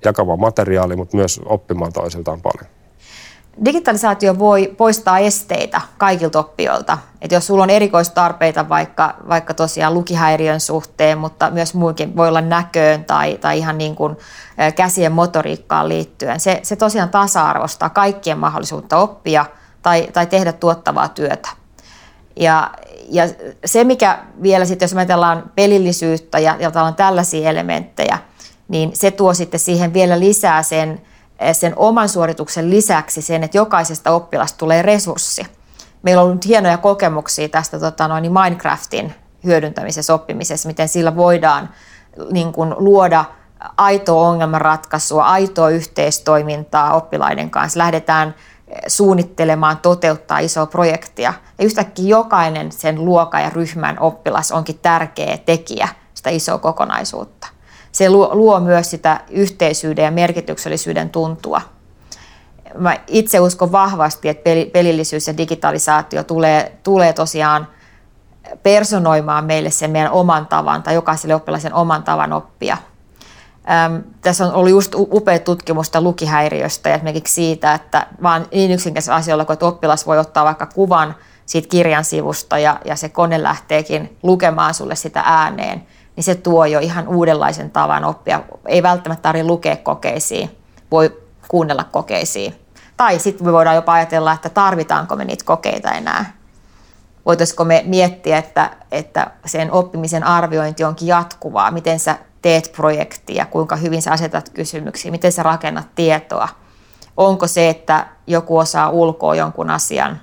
jakamaan 0.05 0.41
materiaali, 0.41 0.97
mutta 0.97 1.17
myös 1.17 1.41
oppimaan 1.45 1.93
toisiltaan 1.93 2.41
paljon. 2.43 2.77
Digitalisaatio 3.65 4.39
voi 4.39 4.75
poistaa 4.77 5.19
esteitä 5.19 5.81
kaikilta 5.99 6.39
oppijoilta. 6.39 6.99
Et 7.23 7.33
jos 7.33 7.47
sulla 7.47 7.63
on 7.63 7.71
erikoistarpeita 7.71 8.69
vaikka, 8.69 9.15
vaikka 9.29 9.55
tosiaan 9.55 9.95
lukihäiriön 9.95 10.61
suhteen, 10.61 11.19
mutta 11.19 11.51
myös 11.51 11.75
muikin 11.75 12.17
voi 12.17 12.29
olla 12.29 12.41
näköön 12.41 13.05
tai, 13.05 13.39
tai 13.39 13.59
ihan 13.59 13.79
niin 13.79 13.97
kuin 13.97 14.17
käsien 14.77 15.13
motoriikkaan 15.13 15.89
liittyen. 15.89 16.41
Se, 16.41 16.61
se 16.63 16.77
tosiaan 16.77 17.09
tasa-arvostaa 17.09 17.91
kaikkien 17.91 18.39
mahdollisuutta 18.39 18.99
oppia 18.99 19.45
tai, 19.83 20.09
tai 20.13 20.27
tehdä 20.27 20.53
tuottavaa 20.53 21.09
työtä. 21.09 21.49
Ja, 22.37 22.71
ja 23.09 23.23
se, 23.65 23.85
mikä 23.85 24.19
vielä 24.43 24.65
sitten, 24.65 24.87
jos 24.87 24.95
ajatellaan 24.95 25.51
pelillisyyttä 25.55 26.39
ja, 26.39 26.57
ja 26.59 26.71
tällaisia 26.97 27.51
elementtejä, 27.51 28.19
niin 28.69 28.91
se 28.95 29.11
tuo 29.11 29.35
sitten 29.35 29.61
siihen 29.61 29.95
vielä 29.95 30.21
lisää 30.21 30.63
sen, 30.63 31.01
sen 31.53 31.73
oman 31.77 32.09
suorituksen 32.09 32.71
lisäksi 32.71 33.23
sen, 33.23 33.45
että 33.45 33.59
jokaisesta 33.59 34.11
oppilasta 34.11 34.59
tulee 34.59 34.83
resurssi. 34.83 35.47
Meillä 36.03 36.23
on 36.23 36.29
ollut 36.29 36.47
hienoja 36.47 36.79
kokemuksia 36.79 37.49
tästä 37.49 37.79
tota, 37.79 38.09
noin, 38.09 38.33
Minecraftin 38.33 39.15
hyödyntämisessä, 39.45 40.15
oppimisessa, 40.15 40.69
miten 40.69 40.89
sillä 40.89 41.17
voidaan 41.17 41.69
niin 42.31 42.53
kuin, 42.53 42.75
luoda 42.79 43.25
aitoa 43.77 44.29
ongelmanratkaisua, 44.29 45.25
aitoa 45.25 45.71
yhteistoimintaa 45.71 46.95
oppilaiden 46.95 47.51
kanssa. 47.51 47.79
Lähdetään 47.79 48.35
suunnittelemaan, 48.87 49.79
toteuttaa 49.79 50.39
isoa 50.39 50.67
projektia. 50.67 51.35
Ja 51.59 51.65
yhtäkkiä 51.65 52.09
jokainen 52.09 52.73
sen 52.73 53.05
luokan 53.05 53.43
ja 53.43 53.51
ryhmän 53.51 54.01
oppilas 54.01 54.53
onkin 54.53 54.79
tärkeä 54.83 55.39
tekijä 55.39 55.89
sitä 56.15 56.31
isoa 56.31 56.59
kokonaisuutta. 56.59 57.47
Se 57.93 58.11
luo, 58.11 58.31
luo 58.33 58.61
myös 58.61 58.91
sitä 58.91 59.21
yhteisyyden 59.31 60.05
ja 60.05 60.11
merkityksellisyyden 60.11 61.11
tuntua. 61.11 61.61
Mä 62.79 62.97
itse 63.07 63.41
uskon 63.41 63.73
vahvasti, 63.73 64.29
että 64.29 64.51
pelillisyys 64.73 65.27
ja 65.27 65.37
digitalisaatio 65.37 66.25
tulee, 66.25 66.73
tulee 66.83 67.13
tosiaan 67.13 67.69
personoimaan 68.63 69.45
meille 69.45 69.71
sen 69.71 69.91
meidän 69.91 70.13
oman 70.13 70.47
tavan 70.47 70.83
tai 70.83 70.95
jokaiselle 70.95 71.35
oppilaisen 71.35 71.75
oman 71.75 72.03
tavan 72.03 72.33
oppia– 72.33 72.77
Äm, 73.71 74.03
tässä 74.21 74.47
on 74.47 74.53
ollut 74.53 74.71
just 74.71 74.95
upea 74.95 75.39
tutkimusta 75.39 76.01
lukihäiriöstä 76.01 76.89
ja 76.89 76.95
esimerkiksi 76.95 77.35
siitä, 77.35 77.75
että 77.75 78.07
vaan 78.23 78.47
niin 78.53 78.71
yksinkertaisella 78.71 79.17
asioilla 79.17 79.45
kuin 79.45 79.55
että 79.55 79.67
oppilas 79.67 80.07
voi 80.07 80.19
ottaa 80.19 80.45
vaikka 80.45 80.67
kuvan 80.67 81.15
siitä 81.47 81.69
kirjan 81.69 82.05
sivusta 82.05 82.59
ja, 82.59 82.81
ja 82.85 82.97
se 82.97 83.09
kone 83.09 83.43
lähteekin 83.43 84.19
lukemaan 84.23 84.75
sulle 84.75 84.97
sitä 84.97 85.23
ääneen, 85.25 85.87
niin 86.17 86.25
se 86.25 86.35
tuo 86.35 86.65
jo 86.65 86.79
ihan 86.79 87.09
uudenlaisen 87.09 87.71
tavan 87.71 88.05
oppia. 88.05 88.43
Ei 88.67 88.83
välttämättä 88.83 89.23
tarvitse 89.23 89.47
lukea 89.47 89.77
kokeisiin, 89.77 90.57
voi 90.91 91.23
kuunnella 91.49 91.85
kokeisiin. 91.85 92.55
Tai 92.97 93.19
sitten 93.19 93.47
me 93.47 93.53
voidaan 93.53 93.77
jopa 93.77 93.93
ajatella, 93.93 94.33
että 94.33 94.49
tarvitaanko 94.49 95.17
me 95.17 95.25
niitä 95.25 95.45
kokeita 95.45 95.91
enää. 95.91 96.33
Voitaisiko 97.27 97.65
me 97.65 97.83
miettiä, 97.87 98.39
että, 98.39 98.71
että 98.93 99.31
sen 99.47 99.73
oppimisen 99.73 100.25
arviointi 100.25 100.85
onkin 100.85 101.09
jatkuvaa, 101.09 101.71
miten 101.71 101.99
sä 101.99 102.19
teet 102.47 102.73
projektia, 102.77 103.47
kuinka 103.47 103.77
hyvin 103.77 104.03
sä 104.03 104.13
asetat 104.13 104.49
kysymyksiä, 104.49 105.11
miten 105.11 105.33
sä 105.33 105.43
rakennat 105.43 105.95
tietoa. 105.95 106.49
Onko 107.17 107.47
se, 107.47 107.69
että 107.69 108.07
joku 108.27 108.59
osaa 108.59 108.91
ulkoa 108.91 109.35
jonkun 109.35 109.71
asian, 109.71 110.21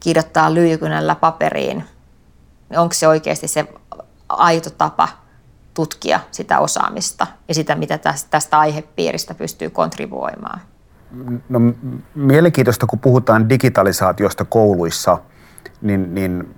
kirjoittaa 0.00 0.54
lyijykynällä 0.54 1.14
paperiin, 1.14 1.84
onko 2.76 2.92
se 2.92 3.08
oikeasti 3.08 3.48
se 3.48 3.66
aito 4.28 4.70
tapa 4.70 5.08
tutkia 5.74 6.20
sitä 6.30 6.58
osaamista 6.58 7.26
ja 7.48 7.54
sitä, 7.54 7.74
mitä 7.74 7.98
tästä 8.30 8.58
aihepiiristä 8.58 9.34
pystyy 9.34 9.70
kontribuoimaan? 9.70 10.60
No, 11.48 11.58
mielenkiintoista, 12.14 12.86
kun 12.86 12.98
puhutaan 12.98 13.48
digitalisaatiosta 13.48 14.44
kouluissa, 14.44 15.18
niin, 15.82 16.14
niin 16.14 16.54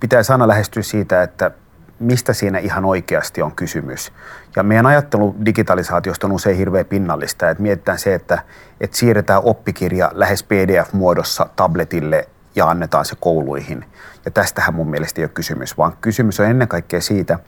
pitää 0.00 0.22
aina 0.32 0.48
lähestyä 0.48 0.82
siitä, 0.82 1.22
että 1.22 1.50
mistä 1.98 2.32
siinä 2.32 2.58
ihan 2.58 2.84
oikeasti 2.84 3.42
on 3.42 3.52
kysymys. 3.52 4.12
Ja 4.56 4.62
meidän 4.62 4.86
ajattelu 4.86 5.36
digitalisaatiosta 5.44 6.26
on 6.26 6.32
usein 6.32 6.56
hirveän 6.56 6.86
pinnallista, 6.86 7.50
että 7.50 7.62
mietitään 7.62 7.98
se, 7.98 8.14
että, 8.14 8.42
että 8.80 8.96
siirretään 8.96 9.42
oppikirja 9.44 10.10
lähes 10.14 10.42
PDF-muodossa 10.42 11.48
tabletille 11.56 12.28
ja 12.56 12.70
annetaan 12.70 13.04
se 13.04 13.16
kouluihin. 13.20 13.84
Ja 14.24 14.30
tästähän 14.30 14.74
mun 14.74 14.90
mielestä 14.90 15.20
ei 15.20 15.24
ole 15.24 15.30
kysymys, 15.34 15.78
vaan 15.78 15.92
kysymys 16.00 16.40
on 16.40 16.46
ennen 16.46 16.68
kaikkea 16.68 17.00
siitä, 17.00 17.38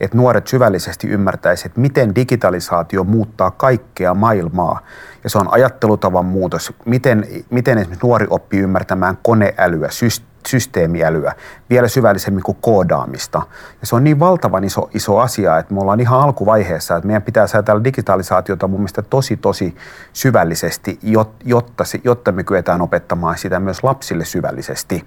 että 0.00 0.16
nuoret 0.16 0.46
syvällisesti 0.46 1.08
ymmärtäisivät, 1.08 1.66
että 1.66 1.80
miten 1.80 2.14
digitalisaatio 2.14 3.04
muuttaa 3.04 3.50
kaikkea 3.50 4.14
maailmaa. 4.14 4.80
Ja 5.24 5.30
se 5.30 5.38
on 5.38 5.52
ajattelutavan 5.52 6.24
muutos, 6.24 6.72
miten, 6.84 7.26
miten 7.50 7.78
esimerkiksi 7.78 8.06
nuori 8.06 8.26
oppii 8.30 8.60
ymmärtämään 8.60 9.18
koneälyä, 9.22 9.90
systeemiä, 9.90 10.35
systeemiälyä 10.46 11.32
vielä 11.70 11.88
syvällisemmin 11.88 12.42
kuin 12.42 12.58
koodaamista. 12.60 13.42
Ja 13.80 13.86
se 13.86 13.96
on 13.96 14.04
niin 14.04 14.18
valtavan 14.18 14.64
iso, 14.64 14.90
iso 14.94 15.18
asia, 15.18 15.58
että 15.58 15.74
me 15.74 15.80
ollaan 15.80 16.00
ihan 16.00 16.20
alkuvaiheessa, 16.20 16.96
että 16.96 17.06
meidän 17.06 17.22
pitää 17.22 17.46
säätellä 17.46 17.84
digitalisaatiota 17.84 18.68
mun 18.68 18.80
mielestä 18.80 19.02
tosi, 19.02 19.36
tosi 19.36 19.76
syvällisesti, 20.12 20.98
jotta, 21.44 21.84
jotta 22.04 22.32
me 22.32 22.44
kyetään 22.44 22.82
opettamaan 22.82 23.38
sitä 23.38 23.60
myös 23.60 23.84
lapsille 23.84 24.24
syvällisesti. 24.24 25.04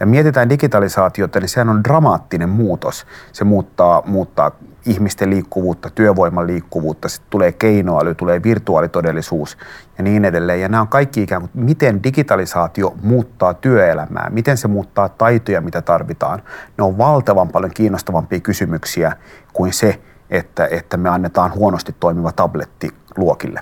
Ja 0.00 0.06
mietitään 0.06 0.50
digitalisaatiota, 0.50 1.40
niin 1.40 1.48
sehän 1.48 1.68
on 1.68 1.84
dramaattinen 1.84 2.48
muutos. 2.48 3.06
Se 3.32 3.44
muuttaa, 3.44 4.02
muuttaa 4.06 4.50
ihmisten 4.90 5.30
liikkuvuutta, 5.30 5.90
työvoiman 5.90 6.46
liikkuvuutta, 6.46 7.08
sitten 7.08 7.30
tulee 7.30 7.52
keinoäly, 7.52 8.14
tulee 8.14 8.42
virtuaalitodellisuus 8.42 9.58
ja 9.98 10.04
niin 10.04 10.24
edelleen. 10.24 10.60
Ja 10.60 10.68
nämä 10.68 10.80
on 10.80 10.88
kaikki 10.88 11.22
ikään 11.22 11.40
kuin, 11.40 11.50
miten 11.54 12.02
digitalisaatio 12.02 12.94
muuttaa 13.02 13.54
työelämää, 13.54 14.30
miten 14.30 14.56
se 14.56 14.68
muuttaa 14.68 15.08
taitoja, 15.08 15.60
mitä 15.60 15.82
tarvitaan. 15.82 16.42
Ne 16.78 16.84
on 16.84 16.98
valtavan 16.98 17.48
paljon 17.48 17.72
kiinnostavampia 17.74 18.40
kysymyksiä 18.40 19.12
kuin 19.52 19.72
se, 19.72 20.00
että, 20.30 20.68
että 20.70 20.96
me 20.96 21.08
annetaan 21.08 21.54
huonosti 21.54 21.94
toimiva 22.00 22.32
tabletti 22.32 22.90
luokille. 23.16 23.60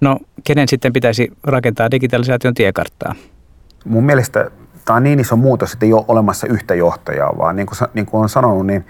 No, 0.00 0.18
kenen 0.44 0.68
sitten 0.68 0.92
pitäisi 0.92 1.28
rakentaa 1.42 1.90
digitalisaation 1.90 2.54
tiekarttaa? 2.54 3.14
Mun 3.84 4.04
mielestä 4.04 4.50
tämä 4.84 4.96
on 4.96 5.02
niin 5.02 5.20
iso 5.20 5.36
muutos, 5.36 5.72
että 5.72 5.86
ei 5.86 5.92
ole 5.92 6.04
olemassa 6.08 6.46
yhtä 6.46 6.74
johtajaa, 6.74 7.38
vaan 7.38 7.56
niin 7.56 7.66
kuin, 7.66 7.88
niin 7.94 8.06
kuin 8.06 8.18
olen 8.18 8.28
sanonut, 8.28 8.66
niin 8.66 8.86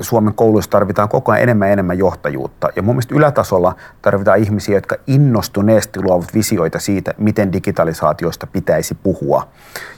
Suomen 0.00 0.34
kouluissa 0.34 0.70
tarvitaan 0.70 1.08
koko 1.08 1.32
ajan 1.32 1.42
enemmän 1.42 1.68
ja 1.68 1.72
enemmän 1.72 1.98
johtajuutta. 1.98 2.68
Ja 2.76 2.82
mun 2.82 2.94
mielestä 2.94 3.14
ylätasolla 3.14 3.76
tarvitaan 4.02 4.38
ihmisiä, 4.38 4.74
jotka 4.74 4.96
innostuneesti 5.06 6.02
luovat 6.02 6.34
visioita 6.34 6.78
siitä, 6.78 7.14
miten 7.18 7.52
digitalisaatiosta 7.52 8.46
pitäisi 8.46 8.94
puhua. 8.94 9.48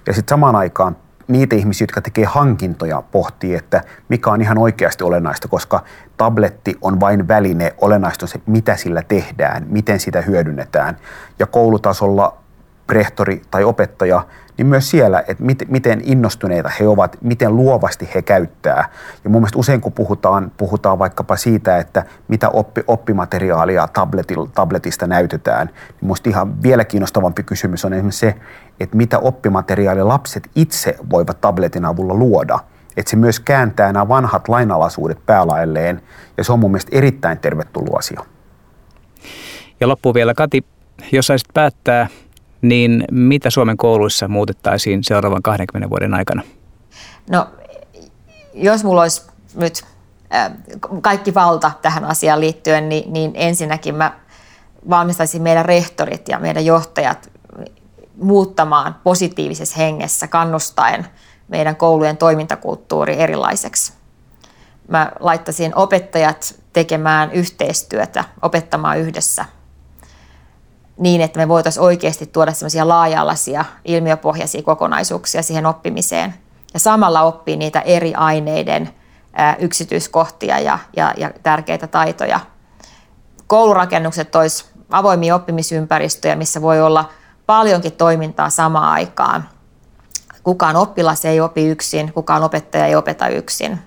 Ja 0.06 0.12
sitten 0.12 0.32
samaan 0.32 0.56
aikaan 0.56 0.96
niitä 1.28 1.56
ihmisiä, 1.56 1.84
jotka 1.84 2.00
tekee 2.00 2.24
hankintoja, 2.24 3.02
pohtii, 3.02 3.54
että 3.54 3.82
mikä 4.08 4.30
on 4.30 4.42
ihan 4.42 4.58
oikeasti 4.58 5.04
olennaista, 5.04 5.48
koska 5.48 5.84
tabletti 6.16 6.78
on 6.82 7.00
vain 7.00 7.28
väline, 7.28 7.74
olennaista 7.78 8.24
on 8.24 8.28
se, 8.28 8.40
mitä 8.46 8.76
sillä 8.76 9.02
tehdään, 9.02 9.66
miten 9.68 10.00
sitä 10.00 10.20
hyödynnetään. 10.20 10.96
Ja 11.38 11.46
koulutasolla 11.46 12.36
rehtori 12.88 13.42
tai 13.50 13.64
opettaja 13.64 14.26
niin 14.56 14.66
myös 14.66 14.90
siellä, 14.90 15.24
että 15.28 15.44
mit, 15.44 15.62
miten 15.68 16.00
innostuneita 16.04 16.70
he 16.80 16.88
ovat, 16.88 17.16
miten 17.20 17.56
luovasti 17.56 18.08
he 18.14 18.22
käyttää. 18.22 18.88
Ja 19.24 19.30
mun 19.30 19.40
mielestä 19.40 19.58
usein 19.58 19.80
kun 19.80 19.92
puhutaan, 19.92 20.52
puhutaan 20.56 20.98
vaikkapa 20.98 21.36
siitä, 21.36 21.78
että 21.78 22.04
mitä 22.28 22.48
oppi, 22.48 22.84
oppimateriaalia 22.86 23.88
tabletista 24.54 25.06
näytetään, 25.06 25.66
niin 25.66 25.98
minusta 26.00 26.30
ihan 26.30 26.62
vielä 26.62 26.84
kiinnostavampi 26.84 27.42
kysymys 27.42 27.84
on 27.84 27.92
esimerkiksi 27.92 28.20
se, 28.20 28.34
että 28.80 28.96
mitä 28.96 29.18
oppimateriaalia 29.18 30.08
lapset 30.08 30.50
itse 30.54 30.96
voivat 31.10 31.40
tabletin 31.40 31.84
avulla 31.84 32.14
luoda. 32.14 32.58
Että 32.96 33.10
se 33.10 33.16
myös 33.16 33.40
kääntää 33.40 33.92
nämä 33.92 34.08
vanhat 34.08 34.48
lainalaisuudet 34.48 35.26
päälailleen, 35.26 36.02
ja 36.36 36.44
se 36.44 36.52
on 36.52 36.58
mun 36.58 36.70
mielestä 36.70 36.96
erittäin 36.96 37.38
tervetullut 37.38 37.94
asia. 37.98 38.20
Ja 39.80 39.88
loppu 39.88 40.14
vielä 40.14 40.34
Kati, 40.34 40.64
jos 41.12 41.26
saisit 41.26 41.48
päättää 41.54 42.08
niin 42.62 43.04
mitä 43.10 43.50
Suomen 43.50 43.76
kouluissa 43.76 44.28
muutettaisiin 44.28 45.04
seuraavan 45.04 45.42
20 45.42 45.90
vuoden 45.90 46.14
aikana? 46.14 46.42
No, 47.30 47.46
jos 48.54 48.84
mulla 48.84 49.02
olisi 49.02 49.22
nyt 49.54 49.84
äh, 50.34 50.52
kaikki 51.00 51.34
valta 51.34 51.72
tähän 51.82 52.04
asiaan 52.04 52.40
liittyen, 52.40 52.88
niin, 52.88 53.12
niin 53.12 53.30
ensinnäkin 53.34 53.94
mä 53.94 54.20
valmistaisin 54.90 55.42
meidän 55.42 55.64
rehtorit 55.64 56.28
ja 56.28 56.38
meidän 56.38 56.64
johtajat 56.64 57.30
muuttamaan 58.16 58.96
positiivisessa 59.04 59.76
hengessä, 59.76 60.26
kannustaen 60.26 61.06
meidän 61.48 61.76
koulujen 61.76 62.16
toimintakulttuuri 62.16 63.20
erilaiseksi. 63.20 63.92
Mä 64.88 65.12
laittaisin 65.20 65.76
opettajat 65.76 66.54
tekemään 66.72 67.32
yhteistyötä, 67.32 68.24
opettamaan 68.42 68.98
yhdessä– 68.98 69.44
niin, 70.98 71.20
että 71.20 71.38
me 71.38 71.48
voitaisiin 71.48 71.82
oikeasti 71.82 72.26
tuoda 72.26 72.52
semmoisia 72.52 72.88
laaja-alaisia 72.88 73.64
ilmiöpohjaisia 73.84 74.62
kokonaisuuksia 74.62 75.42
siihen 75.42 75.66
oppimiseen. 75.66 76.34
Ja 76.74 76.80
samalla 76.80 77.22
oppii 77.22 77.56
niitä 77.56 77.80
eri 77.80 78.14
aineiden 78.14 78.90
yksityiskohtia 79.58 80.58
ja, 80.58 80.78
ja, 80.96 81.14
ja 81.16 81.30
tärkeitä 81.42 81.86
taitoja. 81.86 82.40
Koulurakennukset 83.46 84.36
olisi 84.36 84.64
avoimia 84.90 85.34
oppimisympäristöjä, 85.34 86.36
missä 86.36 86.62
voi 86.62 86.80
olla 86.80 87.08
paljonkin 87.46 87.92
toimintaa 87.92 88.50
samaan 88.50 88.92
aikaan. 88.92 89.48
Kukaan 90.42 90.76
oppilas 90.76 91.24
ei 91.24 91.40
opi 91.40 91.68
yksin, 91.68 92.12
kukaan 92.12 92.42
opettaja 92.42 92.86
ei 92.86 92.96
opeta 92.96 93.28
yksin. 93.28 93.78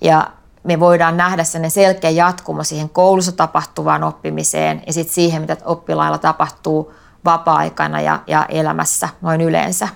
Ja 0.00 0.26
me 0.64 0.80
voidaan 0.80 1.16
nähdä 1.16 1.44
sen 1.44 1.70
selkeä 1.70 2.10
jatkumo 2.10 2.64
siihen 2.64 2.88
koulussa 2.88 3.32
tapahtuvaan 3.32 4.04
oppimiseen 4.04 4.82
ja 4.86 4.92
sitten 4.92 5.14
siihen, 5.14 5.40
mitä 5.42 5.56
oppilailla 5.64 6.18
tapahtuu 6.18 6.94
vapaa-aikana 7.24 8.00
ja, 8.00 8.20
ja 8.26 8.46
elämässä 8.48 9.08
noin 9.20 9.40
yleensä. 9.40 9.88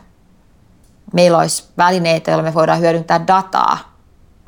Meillä 1.13 1.39
olisi 1.39 1.65
välineitä, 1.79 2.31
joilla 2.31 2.43
me 2.43 2.55
voidaan 2.55 2.81
hyödyntää 2.81 3.27
dataa 3.27 3.79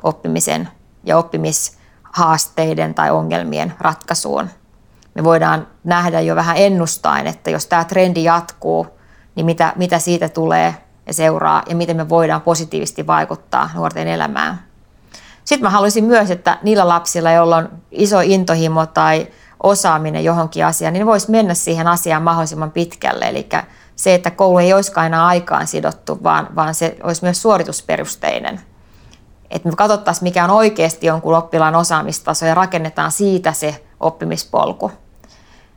oppimisen 0.03 0.69
ja 1.03 1.17
oppimishaasteiden 1.17 2.93
tai 2.93 3.11
ongelmien 3.11 3.73
ratkaisuun. 3.79 4.49
Me 5.13 5.23
voidaan 5.23 5.67
nähdä 5.83 6.21
jo 6.21 6.35
vähän 6.35 6.57
ennustaen, 6.57 7.27
että 7.27 7.49
jos 7.49 7.65
tämä 7.65 7.83
trendi 7.83 8.23
jatkuu, 8.23 8.87
niin 9.35 9.45
mitä, 9.45 9.73
mitä 9.75 9.99
siitä 9.99 10.29
tulee 10.29 10.75
ja 11.05 11.13
seuraa 11.13 11.63
ja 11.69 11.75
miten 11.75 11.97
me 11.97 12.09
voidaan 12.09 12.41
positiivisesti 12.41 13.07
vaikuttaa 13.07 13.69
nuorten 13.73 14.07
elämään. 14.07 14.66
Sitten 15.47 15.63
mä 15.63 15.69
haluaisin 15.69 16.03
myös, 16.03 16.31
että 16.31 16.57
niillä 16.63 16.87
lapsilla, 16.87 17.31
joilla 17.31 17.57
on 17.57 17.69
iso 17.91 18.19
intohimo 18.19 18.85
tai 18.85 19.27
osaaminen 19.63 20.23
johonkin 20.23 20.65
asiaan, 20.65 20.93
niin 20.93 20.99
ne 20.99 21.05
vois 21.05 21.27
mennä 21.27 21.53
siihen 21.53 21.87
asiaan 21.87 22.23
mahdollisimman 22.23 22.71
pitkälle. 22.71 23.25
Eli 23.25 23.49
se, 23.95 24.13
että 24.13 24.31
koulu 24.31 24.57
ei 24.57 24.73
olisikaan 24.73 25.07
enää 25.07 25.25
aikaan 25.25 25.67
sidottu, 25.67 26.23
vaan, 26.23 26.47
vaan 26.55 26.75
se 26.75 26.97
olisi 27.03 27.23
myös 27.23 27.41
suoritusperusteinen. 27.41 28.61
Että 29.51 29.69
me 29.69 29.75
katsottaisiin, 29.75 30.23
mikä 30.23 30.43
on 30.43 30.49
oikeasti 30.49 31.07
jonkun 31.07 31.35
oppilaan 31.35 31.75
osaamistaso 31.75 32.45
ja 32.45 32.55
rakennetaan 32.55 33.11
siitä 33.11 33.53
se 33.53 33.83
oppimispolku. 33.99 34.91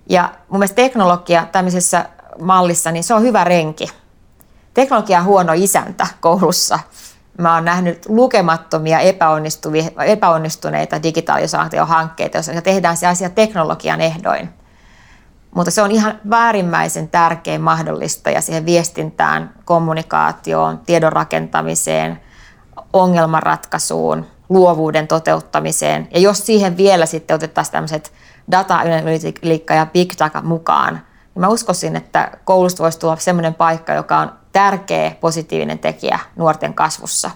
Ja 0.09 0.33
mun 0.49 0.59
mielestä 0.59 0.77
teknologia 0.77 1.47
tämmöisessä 1.53 2.05
mallissa, 2.41 2.91
niin 2.91 3.05
se 3.05 3.15
on 3.15 3.23
hyvä 3.23 3.45
renki. 3.45 3.89
Teknologia 4.75 5.19
on 5.19 5.25
huono 5.25 5.53
isäntä 5.57 6.07
koulussa– 6.21 6.79
Mä 7.40 7.55
oon 7.55 7.64
nähnyt 7.64 8.07
lukemattomia 8.09 8.98
epäonnistuneita 10.07 11.03
digitalisaatiohankkeita, 11.03 12.37
joissa 12.37 12.62
tehdään 12.62 12.96
se 12.96 13.07
asia 13.07 13.31
teknologian 13.31 14.00
ehdoin. 14.00 14.48
Mutta 15.55 15.70
se 15.70 15.83
on 15.83 15.90
ihan 15.90 16.20
väärimmäisen 16.31 17.09
tärkein 17.09 17.61
mahdollista 17.61 18.31
ja 18.31 18.40
siihen 18.40 18.66
viestintään, 18.66 19.55
kommunikaatioon, 19.64 20.79
tiedon 20.79 21.12
rakentamiseen, 21.12 22.20
ongelmanratkaisuun, 22.92 24.26
luovuuden 24.48 25.09
toteuttamiseen. 25.09 26.09
Ja 26.11 26.20
jos 26.20 26.46
siihen 26.46 26.76
vielä 26.76 27.07
sitten 27.07 27.35
otettaisiin 27.35 27.72
tämmöiset 27.72 28.12
data 28.50 28.81
ja 29.74 29.87
big 29.87 30.12
data 30.18 30.42
mukaan, 30.42 30.94
niin 30.94 31.40
mä 31.40 31.48
uskoisin, 31.48 31.96
että 31.96 32.31
koulusta 32.44 32.83
voisi 32.83 32.98
tulla 32.98 33.16
sellainen 33.16 33.55
paikka, 33.55 33.94
joka 33.94 34.18
on 34.18 34.39
tärkeä 34.53 35.13
positiivinen 35.21 35.79
tekijä 35.79 36.19
nuorten 36.37 36.75
kasvussa 36.75 37.31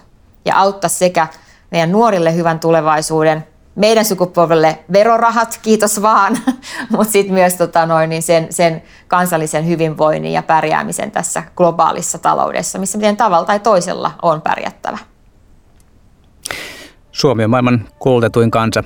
ja 0.45 0.57
auttaa 0.57 0.89
sekä 0.89 1.27
meidän 1.71 1.91
nuorille 1.91 2.35
hyvän 2.35 2.59
tulevaisuuden, 2.59 3.47
meidän 3.75 4.05
sukupolvelle 4.05 4.79
verorahat, 4.93 5.59
kiitos 5.61 6.01
vaan, 6.01 6.37
mutta 6.91 7.11
sitten 7.11 7.33
myös 7.33 7.53
tota 7.53 7.85
noin, 7.85 8.09
niin 8.09 8.23
sen, 8.23 8.47
sen 8.49 8.83
kansallisen 9.07 9.67
hyvinvoinnin 9.67 10.33
ja 10.33 10.43
pärjäämisen 10.43 11.11
tässä 11.11 11.43
globaalissa 11.55 12.17
taloudessa, 12.17 12.79
missä 12.79 12.97
miten 12.97 13.17
tavalla 13.17 13.45
tai 13.45 13.59
toisella 13.59 14.11
on 14.21 14.41
pärjättävä. 14.41 14.97
Suomi 17.11 17.43
on 17.43 17.49
maailman 17.49 17.87
koulutetuin 17.99 18.51
kansa. 18.51 18.83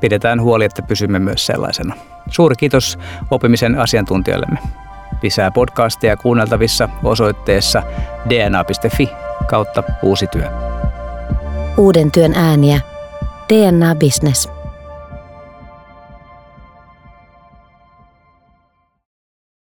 Pidetään 0.00 0.42
huoli, 0.42 0.64
että 0.64 0.82
pysymme 0.82 1.18
myös 1.18 1.46
sellaisena. 1.46 1.94
Suuri 2.30 2.56
kiitos 2.56 2.98
oppimisen 3.30 3.78
asiantuntijoillemme. 3.78 4.58
Lisää 5.22 5.50
podcasteja 5.50 6.16
kuunneltavissa 6.16 6.88
osoitteessa 7.04 7.82
dna.fi 8.28 9.08
kautta 9.46 9.82
uusi 10.02 10.26
työ. 10.26 10.50
Uuden 11.76 12.10
työn 12.10 12.34
ääniä. 12.34 12.80
DNA 13.48 13.94
Business. 13.94 14.57